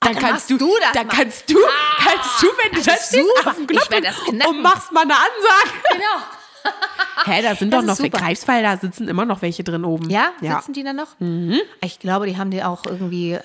Dann 0.00 0.14
dann 0.14 0.22
kannst 0.22 0.48
du, 0.50 0.58
du 0.58 0.74
das 0.80 0.92
dann 0.92 1.06
mal. 1.08 1.16
kannst 1.16 1.50
du, 1.50 1.56
kannst 1.98 2.42
du, 2.42 2.46
wenn 2.62 2.72
du 2.72 2.82
das 2.84 3.10
super. 3.10 3.50
auf 3.50 3.56
den 3.56 3.66
Knopf 3.66 4.28
und 4.48 4.62
machst 4.62 4.92
mal 4.92 5.02
eine 5.02 5.14
Ansage. 5.14 5.72
Genau. 5.92 6.22
Hä, 7.24 7.42
da 7.42 7.54
sind 7.54 7.72
Das 7.72 7.80
doch 7.80 7.86
noch 7.86 7.96
super. 7.96 8.18
Greifswald, 8.18 8.64
da 8.64 8.76
sitzen 8.76 9.08
immer 9.08 9.24
noch 9.24 9.40
welche 9.42 9.64
drin 9.64 9.84
oben. 9.84 10.10
Ja, 10.10 10.32
ja. 10.40 10.56
sitzen 10.58 10.72
die 10.74 10.84
da 10.84 10.92
noch? 10.92 11.08
Ich 11.80 11.98
glaube, 11.98 12.26
die 12.26 12.36
haben 12.36 12.50
die 12.50 12.62
auch 12.62 12.84
irgendwie. 12.84 13.38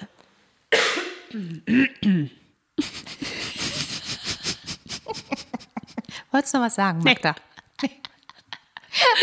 Wolltest 6.31 6.53
du 6.53 6.57
noch 6.57 6.65
was 6.65 6.75
sagen, 6.75 6.99
Magda? 7.03 7.35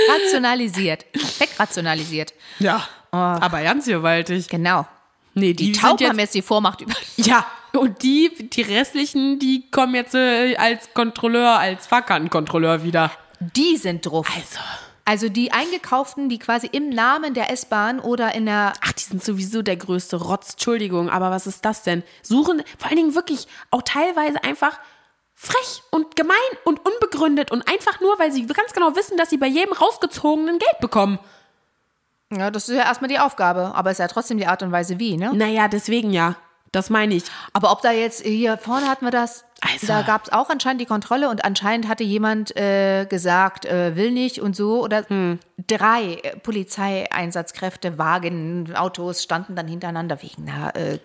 Rationalisiert. 0.09 1.05
Wegrationalisiert. 1.39 2.33
Ja. 2.59 2.87
Aber 3.11 3.63
ganz 3.63 3.87
gewaltig. 3.87 4.49
Genau. 4.49 4.87
Nee, 5.35 5.53
Die, 5.55 5.73
die, 5.73 5.79
Tauben 5.79 6.09
haben 6.09 6.19
jetzt 6.19 6.35
die 6.35 6.43
Vormacht 6.43 6.81
über. 6.81 6.93
Ja, 7.17 7.47
und 7.73 8.03
die, 8.03 8.49
die 8.51 8.63
restlichen, 8.63 9.39
die 9.39 9.71
kommen 9.71 9.95
jetzt 9.95 10.15
äh, 10.15 10.57
als 10.57 10.93
Kontrolleur, 10.93 11.59
als 11.59 11.87
Fahrkartenkontrolleur 11.87 12.83
wieder. 12.83 13.13
Die 13.39 13.77
sind 13.77 14.05
drauf. 14.07 14.27
Also. 14.35 14.59
Also 15.05 15.29
die 15.29 15.51
eingekauften, 15.51 16.29
die 16.29 16.39
quasi 16.39 16.69
im 16.71 16.89
Namen 16.89 17.35
der 17.35 17.51
S-Bahn 17.51 17.99
oder 17.99 18.35
in 18.35 18.47
der. 18.47 18.75
Ach, 18.81 18.93
die 18.93 19.03
sind 19.03 19.25
sowieso 19.25 19.63
der 19.63 19.77
größte 19.77 20.17
Rotz. 20.17 20.53
Entschuldigung, 20.53 21.11
aber 21.11 21.31
was 21.31 21.47
ist 21.47 21.65
das 21.65 21.83
denn? 21.83 22.05
Suchen, 22.23 22.63
vor 22.79 22.89
allen 22.89 22.97
Dingen 22.97 23.15
wirklich 23.15 23.49
auch 23.71 23.83
teilweise 23.83 24.45
einfach 24.45 24.79
frech 25.35 25.83
und 25.91 26.17
gemein 26.17 26.37
und 26.65 26.81
unbegründet 26.87 27.51
und 27.51 27.67
einfach 27.67 28.01
nur, 28.01 28.19
weil 28.19 28.31
sie 28.31 28.47
ganz 28.47 28.73
genau 28.73 28.95
wissen, 28.95 29.17
dass 29.17 29.31
sie 29.31 29.39
bei 29.39 29.47
jedem 29.47 29.73
rausgezogenen 29.73 30.59
Geld 30.59 30.79
bekommen. 30.81 31.19
Ja, 32.33 32.51
das 32.51 32.69
ist 32.69 32.77
ja 32.77 32.85
erstmal 32.85 33.09
die 33.09 33.19
Aufgabe, 33.19 33.73
aber 33.75 33.91
es 33.91 33.95
ist 33.97 34.01
ja 34.01 34.09
trotzdem 34.09 34.39
die 34.39 34.47
Art 34.47 34.63
und 34.63 34.71
Weise 34.73 34.99
wie, 35.01 35.17
ne? 35.17 35.33
Naja, 35.35 35.69
deswegen 35.69 36.11
ja. 36.13 36.37
Das 36.73 36.89
meine 36.89 37.17
ich. 37.17 37.25
Aber 37.53 37.73
ob 37.73 37.83
da 37.83 37.91
jetzt, 37.91 38.25
hier 38.25 38.57
vorne 38.57 38.87
hatten 38.89 39.05
wir 39.05 39.11
das, 39.11 39.45
Also. 39.61 39.89
da 39.89 40.03
gab 40.03 40.27
es 40.27 40.33
auch 40.33 40.51
anscheinend 40.51 40.81
die 40.81 40.87
Kontrolle 40.87 41.29
und 41.29 41.45
anscheinend 41.45 41.89
hatte 41.89 42.05
jemand 42.05 42.57
äh, 42.57 43.07
gesagt, 43.07 43.65
äh, 43.65 43.97
will 43.97 44.13
nicht 44.13 44.41
und 44.41 44.55
so. 44.55 44.81
Oder 44.85 45.05
Hm. 45.09 45.41
drei 45.67 46.21
äh, 46.23 46.37
Polizeieinsatzkräfte, 46.37 47.99
Wagen, 47.99 48.73
Autos 48.77 49.21
standen 49.25 49.57
dann 49.57 49.67
hintereinander 49.67 50.23
wegen 50.23 50.49
einer. 50.49 50.77
Äh, 50.77 51.01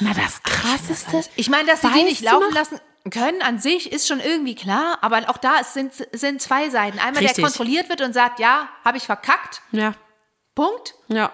Na, 0.00 0.10
das 0.14 0.42
Krasseste. 0.42 1.20
ich 1.36 1.48
meine, 1.48 1.68
dass 1.68 1.82
sie 1.82 1.92
die 1.92 2.02
nicht 2.02 2.22
laufen 2.22 2.52
lassen 2.52 2.80
können 3.12 3.40
an 3.40 3.58
sich 3.60 3.90
ist 3.92 4.06
schon 4.08 4.18
irgendwie 4.20 4.56
klar, 4.56 4.98
aber 5.00 5.30
auch 5.30 5.38
da 5.38 5.62
sind, 5.62 5.92
sind 6.12 6.42
zwei 6.42 6.68
Seiten. 6.70 6.98
Einmal 6.98 7.22
Richtig. 7.22 7.36
der 7.36 7.44
kontrolliert 7.44 7.88
wird 7.88 8.02
und 8.02 8.12
sagt, 8.12 8.40
ja, 8.40 8.68
habe 8.84 8.96
ich 8.98 9.04
verkackt, 9.06 9.62
Ja, 9.70 9.92
Punkt. 10.58 10.94
ja. 11.08 11.30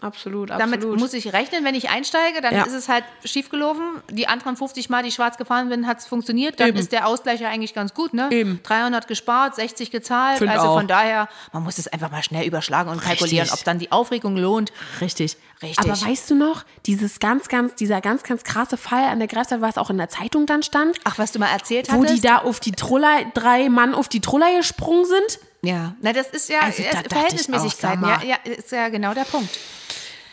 Absolut, 0.00 0.50
Damit 0.50 0.74
absolut. 0.76 1.00
muss 1.00 1.12
ich 1.12 1.32
rechnen, 1.32 1.64
wenn 1.64 1.74
ich 1.74 1.90
einsteige, 1.90 2.40
dann 2.40 2.54
Ja. 2.54 2.62
ist 2.62 2.72
es 2.72 2.88
halt 2.88 3.02
schiefgelaufen. 3.24 3.82
Die 4.08 4.28
anderen 4.28 4.56
50 4.56 4.88
Mal, 4.90 5.02
die 5.02 5.08
ich 5.08 5.14
schwarz 5.16 5.36
gefahren 5.38 5.70
bin, 5.70 5.88
hat 5.88 5.98
es 5.98 6.06
funktioniert. 6.06 6.60
Dann 6.60 6.68
Eben. 6.68 6.78
ist 6.78 6.92
der 6.92 7.08
Ausgleich 7.08 7.40
ja 7.40 7.48
eigentlich 7.48 7.74
ganz 7.74 7.94
gut, 7.94 8.14
ne? 8.14 8.28
Eben. 8.30 8.60
300 8.62 9.08
gespart, 9.08 9.56
60 9.56 9.90
gezahlt. 9.90 10.38
Find 10.38 10.52
also 10.52 10.68
auch. 10.68 10.76
von 10.76 10.86
daher, 10.86 11.28
man 11.52 11.64
muss 11.64 11.78
es 11.78 11.88
einfach 11.88 12.12
mal 12.12 12.22
schnell 12.22 12.46
überschlagen 12.46 12.90
und 12.90 13.00
kalkulieren, 13.02 13.42
Richtig. 13.48 13.58
ob 13.60 13.64
dann 13.64 13.80
die 13.80 13.90
Aufregung 13.90 14.36
lohnt. 14.36 14.70
Richtig. 15.00 15.36
Richtig. 15.60 15.78
Aber 15.80 16.00
weißt 16.00 16.30
du 16.30 16.36
noch, 16.36 16.62
dieses 16.86 17.18
ganz, 17.18 17.48
ganz, 17.48 17.74
dieser 17.74 18.00
ganz, 18.00 18.22
ganz 18.22 18.44
krasse 18.44 18.76
Fall 18.76 19.02
an 19.06 19.18
der 19.18 19.26
Greifswald, 19.26 19.62
was 19.62 19.78
auch 19.78 19.90
in 19.90 19.98
der 19.98 20.08
Zeitung 20.08 20.46
dann 20.46 20.62
stand, 20.62 20.96
Ach, 21.02 21.18
was 21.18 21.32
du 21.32 21.40
mal 21.40 21.48
erzählt 21.50 21.92
wo 21.92 22.02
hattest? 22.04 22.18
die 22.18 22.20
da 22.20 22.38
auf 22.38 22.60
die 22.60 22.70
Troller, 22.70 23.24
drei 23.34 23.68
Mann 23.68 23.96
auf 23.96 24.08
die 24.08 24.20
Troller 24.20 24.56
gesprungen 24.56 25.06
sind? 25.06 25.40
Ja, 25.62 25.94
na 26.00 26.12
das 26.12 26.28
ist 26.28 26.48
ja 26.48 26.60
Also 26.60 26.82
da 26.82 26.88
äh, 26.88 26.92
dachte 26.92 27.06
ich 27.06 27.12
Verhältnismäßigkeiten. 27.12 28.04
auch, 28.04 28.08
ja, 28.08 28.16
mal. 28.18 28.26
ja, 28.26 28.36
ist 28.52 28.72
ja 28.72 28.88
genau 28.88 29.14
der 29.14 29.24
Punkt. 29.24 29.50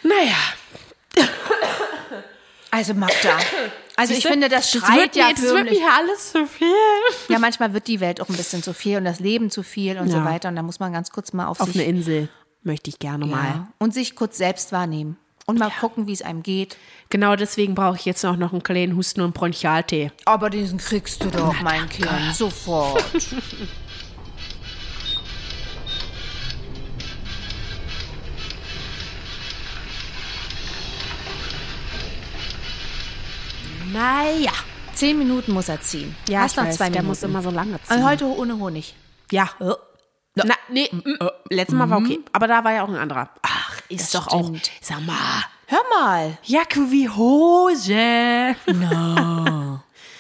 Naja. 0.04 0.36
Also 2.72 2.94
Magda, 2.94 3.38
also 3.96 4.12
ich 4.12 4.18
Siehste, 4.18 4.30
finde, 4.32 4.50
das 4.50 4.70
das 4.70 4.82
schreit 4.82 4.98
wird 4.98 5.16
ja 5.16 5.28
mir, 5.28 5.34
das 5.36 5.44
wird 5.44 5.54
mir 5.54 5.60
förmlich. 5.66 5.84
alles 5.86 6.32
zu 6.34 6.46
viel. 6.46 6.68
Ja, 7.30 7.40
manchmal 7.40 7.74
wird 7.74 7.88
die 7.88 8.02
Welt 8.02 8.20
auch 8.20 8.28
ein 8.28 8.36
bisschen 8.36 8.62
zu 8.64 8.74
viel 8.74 8.98
und 8.98 9.06
das 9.06 9.22
Leben 9.22 9.50
zu 9.50 9.64
viel 9.64 9.98
und 9.98 10.10
so 10.12 10.18
Ja. 10.18 10.26
weiter. 10.26 10.50
Und 10.50 10.58
da 10.58 10.62
muss 10.62 10.80
man 10.82 10.92
ganz 10.92 11.10
kurz 11.12 11.32
mal 11.32 11.48
auf, 11.48 11.62
Auf 11.62 11.68
sich 11.68 11.78
eine 11.78 11.86
Insel 11.86 12.28
möchte 12.64 12.90
ich 12.90 13.00
gerne 13.00 13.26
mal. 13.28 13.44
Ja. 13.46 13.68
Und 13.80 13.94
sich 13.94 14.16
kurz 14.16 14.38
selbst 14.38 14.74
wahrnehmen. 14.74 15.18
Und 15.46 15.60
mal 15.60 15.70
gucken, 15.80 16.08
wie 16.08 16.12
es 16.14 16.22
einem 16.24 16.42
geht. 16.44 16.76
Genau 17.10 17.36
deswegen 17.38 17.76
brauche 17.76 17.96
ich 17.98 18.04
jetzt 18.06 18.26
auch 18.26 18.36
noch 18.36 18.52
einen 18.52 18.64
kleinen 18.64 18.98
Husten- 18.98 19.22
und 19.22 19.34
Bronchialtee. 19.36 20.12
Aber 20.26 20.50
diesen 20.50 20.80
kriegst 20.80 21.24
du 21.24 21.30
doch, 21.30 21.62
mein 21.62 21.88
Kind. 21.88 22.10
Sofort. 22.34 23.04
Naja. 33.96 34.52
Zehn 34.94 35.18
Minuten 35.18 35.54
muss 35.54 35.70
er 35.70 35.80
ziehen. 35.82 36.16
Ja, 36.28 36.42
Hast 36.42 36.52
ich 36.52 36.58
noch 36.58 36.66
weiß, 36.66 36.76
zwei 36.78 36.90
der 36.90 37.02
Minuten. 37.02 37.08
muss 37.08 37.24
immer 37.24 37.42
so 37.42 37.50
lange 37.50 37.82
ziehen. 37.84 37.98
Und 37.98 38.06
heute 38.06 38.26
ohne 38.26 38.58
Honig. 38.60 38.94
Ja. 39.32 39.50
Na, 40.36 40.54
nee, 40.70 40.90
mm, 40.92 41.14
letztes 41.50 41.76
Mal 41.76 41.90
war 41.90 42.00
okay. 42.00 42.20
Aber 42.34 42.48
da 42.48 42.64
war 42.64 42.74
ja 42.74 42.84
auch 42.84 42.90
ein 42.90 42.96
anderer. 42.98 43.30
Ach, 43.42 43.80
ist 43.88 44.14
Das 44.14 44.24
doch 44.24 44.28
auch. 44.34 44.44
stimmt. 44.44 44.70
Sag 44.82 45.02
mal. 45.06 45.44
Hör 45.68 45.82
mal. 45.98 46.38
Jacke 46.44 46.92
wie 46.92 47.08
Hose. 47.10 48.56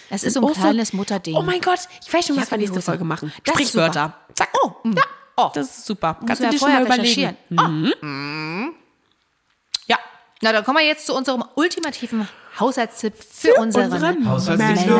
Es 0.10 0.24
ist 0.24 0.34
so 0.36 0.40
ein 0.40 0.46
Auch 0.46 0.56
so- 0.56 0.62
kleines 0.62 0.94
Mutterding. 0.94 1.36
Oh 1.36 1.42
mein 1.42 1.60
Gott, 1.60 1.80
ich 2.06 2.14
weiß 2.14 2.28
schon, 2.28 2.38
was 2.38 2.44
Jacke 2.44 2.52
wir 2.52 2.58
wie 2.58 2.62
nächste 2.62 2.78
Hose. 2.78 2.86
Folge 2.86 3.04
machen. 3.04 3.34
Das 3.44 3.56
ist 3.56 3.62
Sprichwörter. 3.70 4.14
Zack. 4.34 4.50
Oh, 4.64 4.72
mm. 4.84 4.94
Ja. 4.96 5.04
Oh, 5.38 5.52
das 5.54 5.68
ist 5.80 5.86
super. 5.86 6.18
Kannst 6.26 6.40
du 6.40 6.46
ja 6.46 6.52
dir 6.52 6.58
schon 6.60 6.70
vorher 6.70 6.80
mal 6.80 6.86
überlegen. 6.96 7.36
recherchieren. 7.50 7.94
Mhm. 8.02 8.74
Ja. 9.88 9.98
Na, 10.42 10.54
dann 10.54 10.64
kommen 10.64 10.78
wir 10.78 10.86
jetzt 10.86 11.06
zu 11.06 11.14
unserem 11.14 11.44
ultimativen 11.56 12.28
Haushaltstipp 12.60 13.14
für, 13.22 13.54
unseren, 13.56 13.92
unseren 13.92 14.30
Haushaltstipp 14.30 14.78
für 14.80 15.00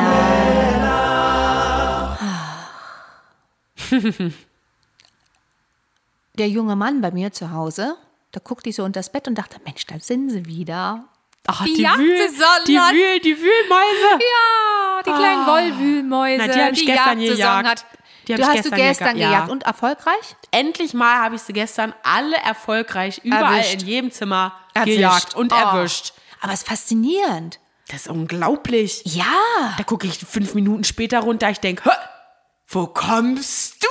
Der 6.38 6.48
junge 6.48 6.76
Mann 6.76 7.00
bei 7.00 7.10
mir 7.10 7.32
zu 7.32 7.52
Hause, 7.52 7.96
da 8.32 8.40
guckte 8.44 8.68
ich 8.68 8.76
so 8.76 8.84
unter 8.84 9.00
das 9.00 9.10
Bett 9.10 9.26
und 9.26 9.36
dachte, 9.36 9.56
Mensch, 9.64 9.86
da 9.86 9.98
sind 9.98 10.30
sie 10.30 10.44
wieder. 10.46 11.04
Ach, 11.46 11.64
Die 11.64 11.74
die, 11.74 11.82
Jagd 11.82 11.98
Wühl, 11.98 12.16
zusammen 12.28 12.64
die, 12.66 12.74
Wühl, 12.74 13.20
die 13.20 13.36
Wühlmäuse. 13.38 14.18
Ja, 14.20 15.02
die 15.06 15.10
kleinen 15.12 15.46
Wollwühlmäuse. 15.46 16.44
Na, 16.46 16.52
die 16.52 16.60
hab 16.60 16.72
ich 16.72 16.84
gestern 16.86 17.20
Jagdsaison 17.20 17.36
gejagt. 17.62 17.68
Hat. 17.68 17.86
Die 18.28 18.34
du 18.34 18.42
hast 18.42 18.52
gestern 18.54 18.70
du 18.72 18.76
gestern 18.76 19.14
gejagt, 19.14 19.20
ja. 19.20 19.28
gejagt 19.30 19.50
und 19.52 19.62
erfolgreich? 19.62 20.36
Endlich 20.50 20.92
mal 20.94 21.18
habe 21.20 21.36
ich 21.36 21.42
sie 21.42 21.52
gestern 21.52 21.94
alle 22.02 22.36
erfolgreich 22.38 23.20
überall 23.22 23.58
Erwischt. 23.58 23.82
in 23.82 23.86
jedem 23.88 24.10
Zimmer 24.10 24.52
Erwischt. 24.74 24.96
gejagt 24.96 25.34
und 25.36 25.52
Oh. 25.52 25.56
erwischt. 25.56 26.12
Aber 26.46 26.54
es 26.54 26.60
ist 26.60 26.68
faszinierend. 26.68 27.58
Das 27.88 28.02
ist 28.02 28.08
unglaublich. 28.08 29.02
Ja. 29.04 29.74
Da 29.78 29.82
gucke 29.82 30.06
ich 30.06 30.20
fünf 30.20 30.54
Minuten 30.54 30.84
später 30.84 31.18
runter, 31.18 31.50
ich 31.50 31.58
denke, 31.58 31.90
wo 32.68 32.86
kommst 32.86 33.82
du 33.82 33.88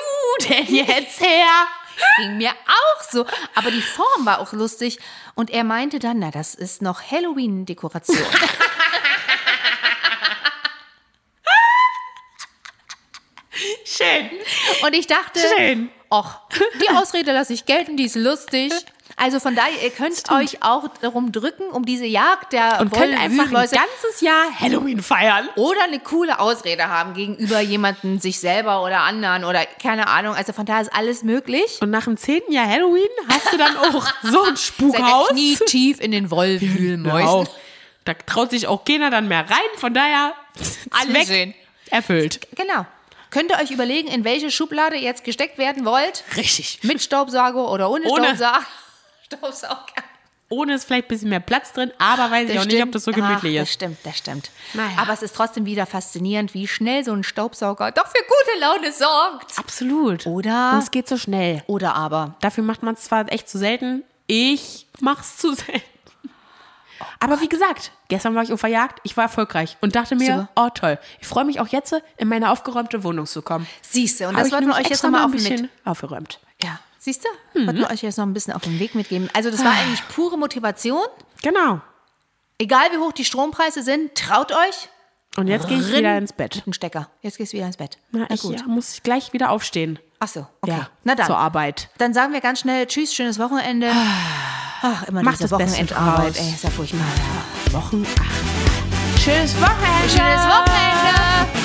denn 0.48 0.74
jetzt 0.74 1.20
her? 1.20 1.68
Ging 2.18 2.38
mir 2.38 2.52
auch 2.52 3.04
so. 3.12 3.26
Aber 3.56 3.72
die 3.72 3.82
Form 3.82 4.26
war 4.26 4.40
auch 4.40 4.54
lustig. 4.54 5.00
Und 5.36 5.50
er 5.50 5.66
meinte 5.66 6.00
dann, 6.00 6.20
na, 6.20 6.32
das 6.32 6.56
ist 6.56 6.82
noch 6.82 7.02
Halloween-Dekoration. 7.12 8.18
Schön. 13.84 14.30
Und 14.82 14.94
ich 14.94 15.08
dachte, 15.08 15.42
Schön. 15.58 15.90
ach, 16.10 16.40
die 16.82 16.90
Ausrede 16.92 17.34
lasse 17.34 17.52
ich 17.52 17.66
gelten, 17.66 17.98
die 17.98 18.06
ist 18.06 18.16
lustig. 18.16 18.72
Also 19.18 19.40
von 19.40 19.56
daher, 19.56 19.82
ihr 19.82 19.92
könnt 19.92 20.30
euch 20.30 20.62
auch 20.62 20.90
darum 21.02 21.32
drücken, 21.32 21.64
um 21.72 21.86
diese 21.86 22.06
Jagd 22.06 22.52
der 22.52 22.80
Und 22.82 22.92
könnt 22.92 23.14
einfach 23.18 23.46
ein 23.46 23.52
Wollwühlmäuse 23.54 23.76
ganzes 23.76 24.20
Jahr 24.22 24.44
Halloween 24.60 25.02
feiern. 25.02 25.48
oder 25.56 25.84
eine 25.84 26.00
coole 26.00 26.38
Ausrede 26.40 26.90
haben 26.90 27.14
gegenüber 27.14 27.62
jemandem, 27.62 28.20
sich 28.20 28.40
selber 28.42 28.84
oder 28.84 29.00
anderen 29.02 29.46
oder 29.46 29.66
keine 29.82 30.08
Ahnung. 30.08 30.36
Also 30.36 30.52
von 30.52 30.66
daher 30.66 30.82
ist 30.82 30.94
alles 30.94 31.24
möglich. 31.24 31.78
Und 31.82 31.92
nach 31.92 32.04
dem 32.04 32.18
zehnten 32.18 32.52
Jahr 32.52 32.68
Halloween 32.68 33.08
hast 33.30 33.54
du 33.54 33.58
dann 33.58 33.78
auch 33.78 34.06
so 34.24 34.44
ein 34.44 34.56
Seid 34.58 34.80
ihr 34.80 34.92
Spukhaus. 34.98 35.30
knietief 35.30 36.02
in 36.02 36.12
den 36.12 36.30
Wollwühlmäusen. 36.30 37.20
Genau. 37.46 37.46
Da 38.04 38.14
traut 38.14 38.52
sich 38.52 38.68
auch 38.68 38.84
keiner 38.84 39.10
dann 39.12 39.28
mehr 39.30 39.50
rein. 39.50 39.70
Von 39.78 39.94
daher 39.94 40.34
Alles 40.92 41.28
schön. 41.28 41.54
erfüllt. 41.90 42.42
Genau. 42.56 42.86
Könnt 43.32 43.50
ihr 43.52 43.60
euch 43.64 43.72
überlegen, 43.72 44.08
in 44.10 44.24
welche 44.26 44.52
Schublade 44.52 44.96
ihr 44.98 45.02
jetzt 45.04 45.24
gesteckt 45.24 45.58
werden 45.58 45.86
wollt? 45.86 46.24
Richtig. 46.38 46.80
Mit 46.84 47.02
Staubsauger 47.02 47.72
oder 47.72 47.90
ohne, 47.90 48.06
Ohne. 48.08 48.26
Staubsauger? 48.36 48.66
Staubsauger. 49.26 50.04
Ohne 50.50 50.76
ist 50.76 50.86
vielleicht 50.86 51.06
ein 51.06 51.08
bisschen 51.10 51.30
mehr 51.30 51.40
Platz 51.40 51.74
drin, 51.74 51.92
aber 51.98 52.30
weiß 52.30 52.50
ich 52.50 52.60
auch 52.60 52.66
nicht, 52.66 52.82
ob 52.84 52.92
das 52.92 53.04
so 53.06 53.12
gemütlich 53.12 53.56
Ach, 53.58 53.62
Das 53.62 53.70
ist. 53.70 53.74
stimmt, 53.74 53.98
das 54.04 54.18
stimmt. 54.18 54.52
Naja. 54.76 54.92
Aber 54.98 55.12
es 55.14 55.24
ist 55.24 55.36
trotzdem 55.36 55.66
wieder 55.66 55.88
faszinierend, 55.88 56.54
wie 56.54 56.68
schnell 56.68 57.04
so 57.04 57.14
ein 57.14 57.24
Staubsauger 57.24 57.92
doch 57.92 58.06
für 58.06 58.22
gute 58.24 58.60
Laune 58.60 58.92
sorgt. 58.92 59.58
Absolut. 59.58 60.28
Oder? 60.28 60.74
Und 60.74 60.80
es 60.80 60.92
geht 60.92 61.08
so 61.08 61.18
schnell. 61.18 61.64
Oder 61.66 61.96
aber. 61.96 62.36
Dafür 62.42 62.64
macht 62.64 62.84
man 62.84 62.94
es 62.94 63.02
zwar 63.02 63.32
echt 63.32 63.50
zu 63.50 63.58
selten. 63.58 64.04
Ich 64.28 64.86
mach's 65.00 65.38
zu 65.38 65.54
selten. 65.56 65.82
Aber 67.20 67.42
wie 67.42 67.50
gesagt, 67.50 67.92
gestern 68.08 68.36
war 68.36 68.44
ich 68.44 68.54
auf 68.54 68.62
der 68.62 68.70
Jagd, 68.70 69.00
ich 69.04 69.18
war 69.18 69.26
erfolgreich 69.26 69.78
und 69.82 69.96
dachte 69.96 70.16
mir, 70.16 70.26
Super. 70.26 70.50
oh 70.56 70.70
toll, 70.74 71.00
ich 71.20 71.28
freue 71.28 71.44
mich 71.46 71.60
auch 71.60 71.68
jetzt, 71.68 71.94
in 72.18 72.28
meine 72.28 72.52
aufgeräumte 72.52 73.04
Wohnung 73.04 73.26
zu 73.26 73.42
kommen. 73.42 73.68
Siehst 73.82 74.20
du, 74.20 74.28
und 74.28 74.38
das 74.38 74.52
wollten 74.52 74.68
wir 74.68 74.76
euch 74.76 74.88
jetzt 74.88 75.04
nochmal 75.04 75.28
mal 75.28 75.36
auf 75.36 75.42
mit. 75.50 75.70
aufgeräumt. 75.84 76.40
Siehst 77.06 77.24
du? 77.24 77.68
Wollten 77.68 77.82
wir 77.82 77.92
euch 77.92 78.02
jetzt 78.02 78.18
noch 78.18 78.26
ein 78.26 78.34
bisschen 78.34 78.56
auf 78.56 78.64
den 78.64 78.80
Weg 78.80 78.96
mitgeben. 78.96 79.30
Also, 79.34 79.52
das 79.52 79.64
war 79.64 79.74
eigentlich 79.74 80.02
pure 80.08 80.40
Motivation. 80.40 81.06
Genau. 81.44 81.80
Egal 82.58 82.88
wie 82.94 82.98
hoch 82.98 83.12
die 83.12 83.24
Strompreise 83.24 83.84
sind, 83.84 84.16
traut 84.16 84.52
euch. 84.52 84.90
Und 85.38 85.48
jetzt 85.48 85.68
gehe 85.68 85.78
ich 85.78 85.94
wieder 85.94 86.18
ins 86.18 86.34
Bett. 86.34 86.64
Ein 86.66 86.74
Stecker. 86.74 87.08
Jetzt 87.22 87.38
gehst 87.38 87.54
du 87.54 87.58
wieder 87.58 87.68
ins 87.68 87.78
Bett. 87.78 88.00
Na, 88.10 88.26
ich 88.32 88.44
ja, 88.44 88.64
muss 88.66 89.04
gleich 89.04 89.34
wieder 89.34 89.52
aufstehen. 89.52 90.00
Ach 90.20 90.28
so, 90.28 90.48
okay. 90.62 90.72
Ja, 90.72 90.90
Na 91.04 91.14
dann. 91.14 91.28
zur 91.28 91.38
Arbeit. 91.38 91.90
Dann 92.00 92.16
sagen 92.16 92.34
wir 92.34 92.42
ganz 92.42 92.62
schnell 92.62 92.88
Tschüss, 92.88 93.14
schönes 93.14 93.38
Wochenende. 93.38 93.92
Ach, 94.82 95.08
immer 95.08 95.22
Mach 95.22 95.34
diese 95.34 95.50
das 95.50 95.52
Wochenendarbeit. 95.52 96.40
Ey, 96.40 96.50
ist 96.50 96.64
ja 96.64 96.72
furchtbar. 96.72 97.06
Wochen. 97.70 98.04
Ach. 98.20 99.20
Schönes 99.20 99.54
Wochenende. 99.62 100.10
Schönes 100.10 100.42
Wochenende. 100.42 101.65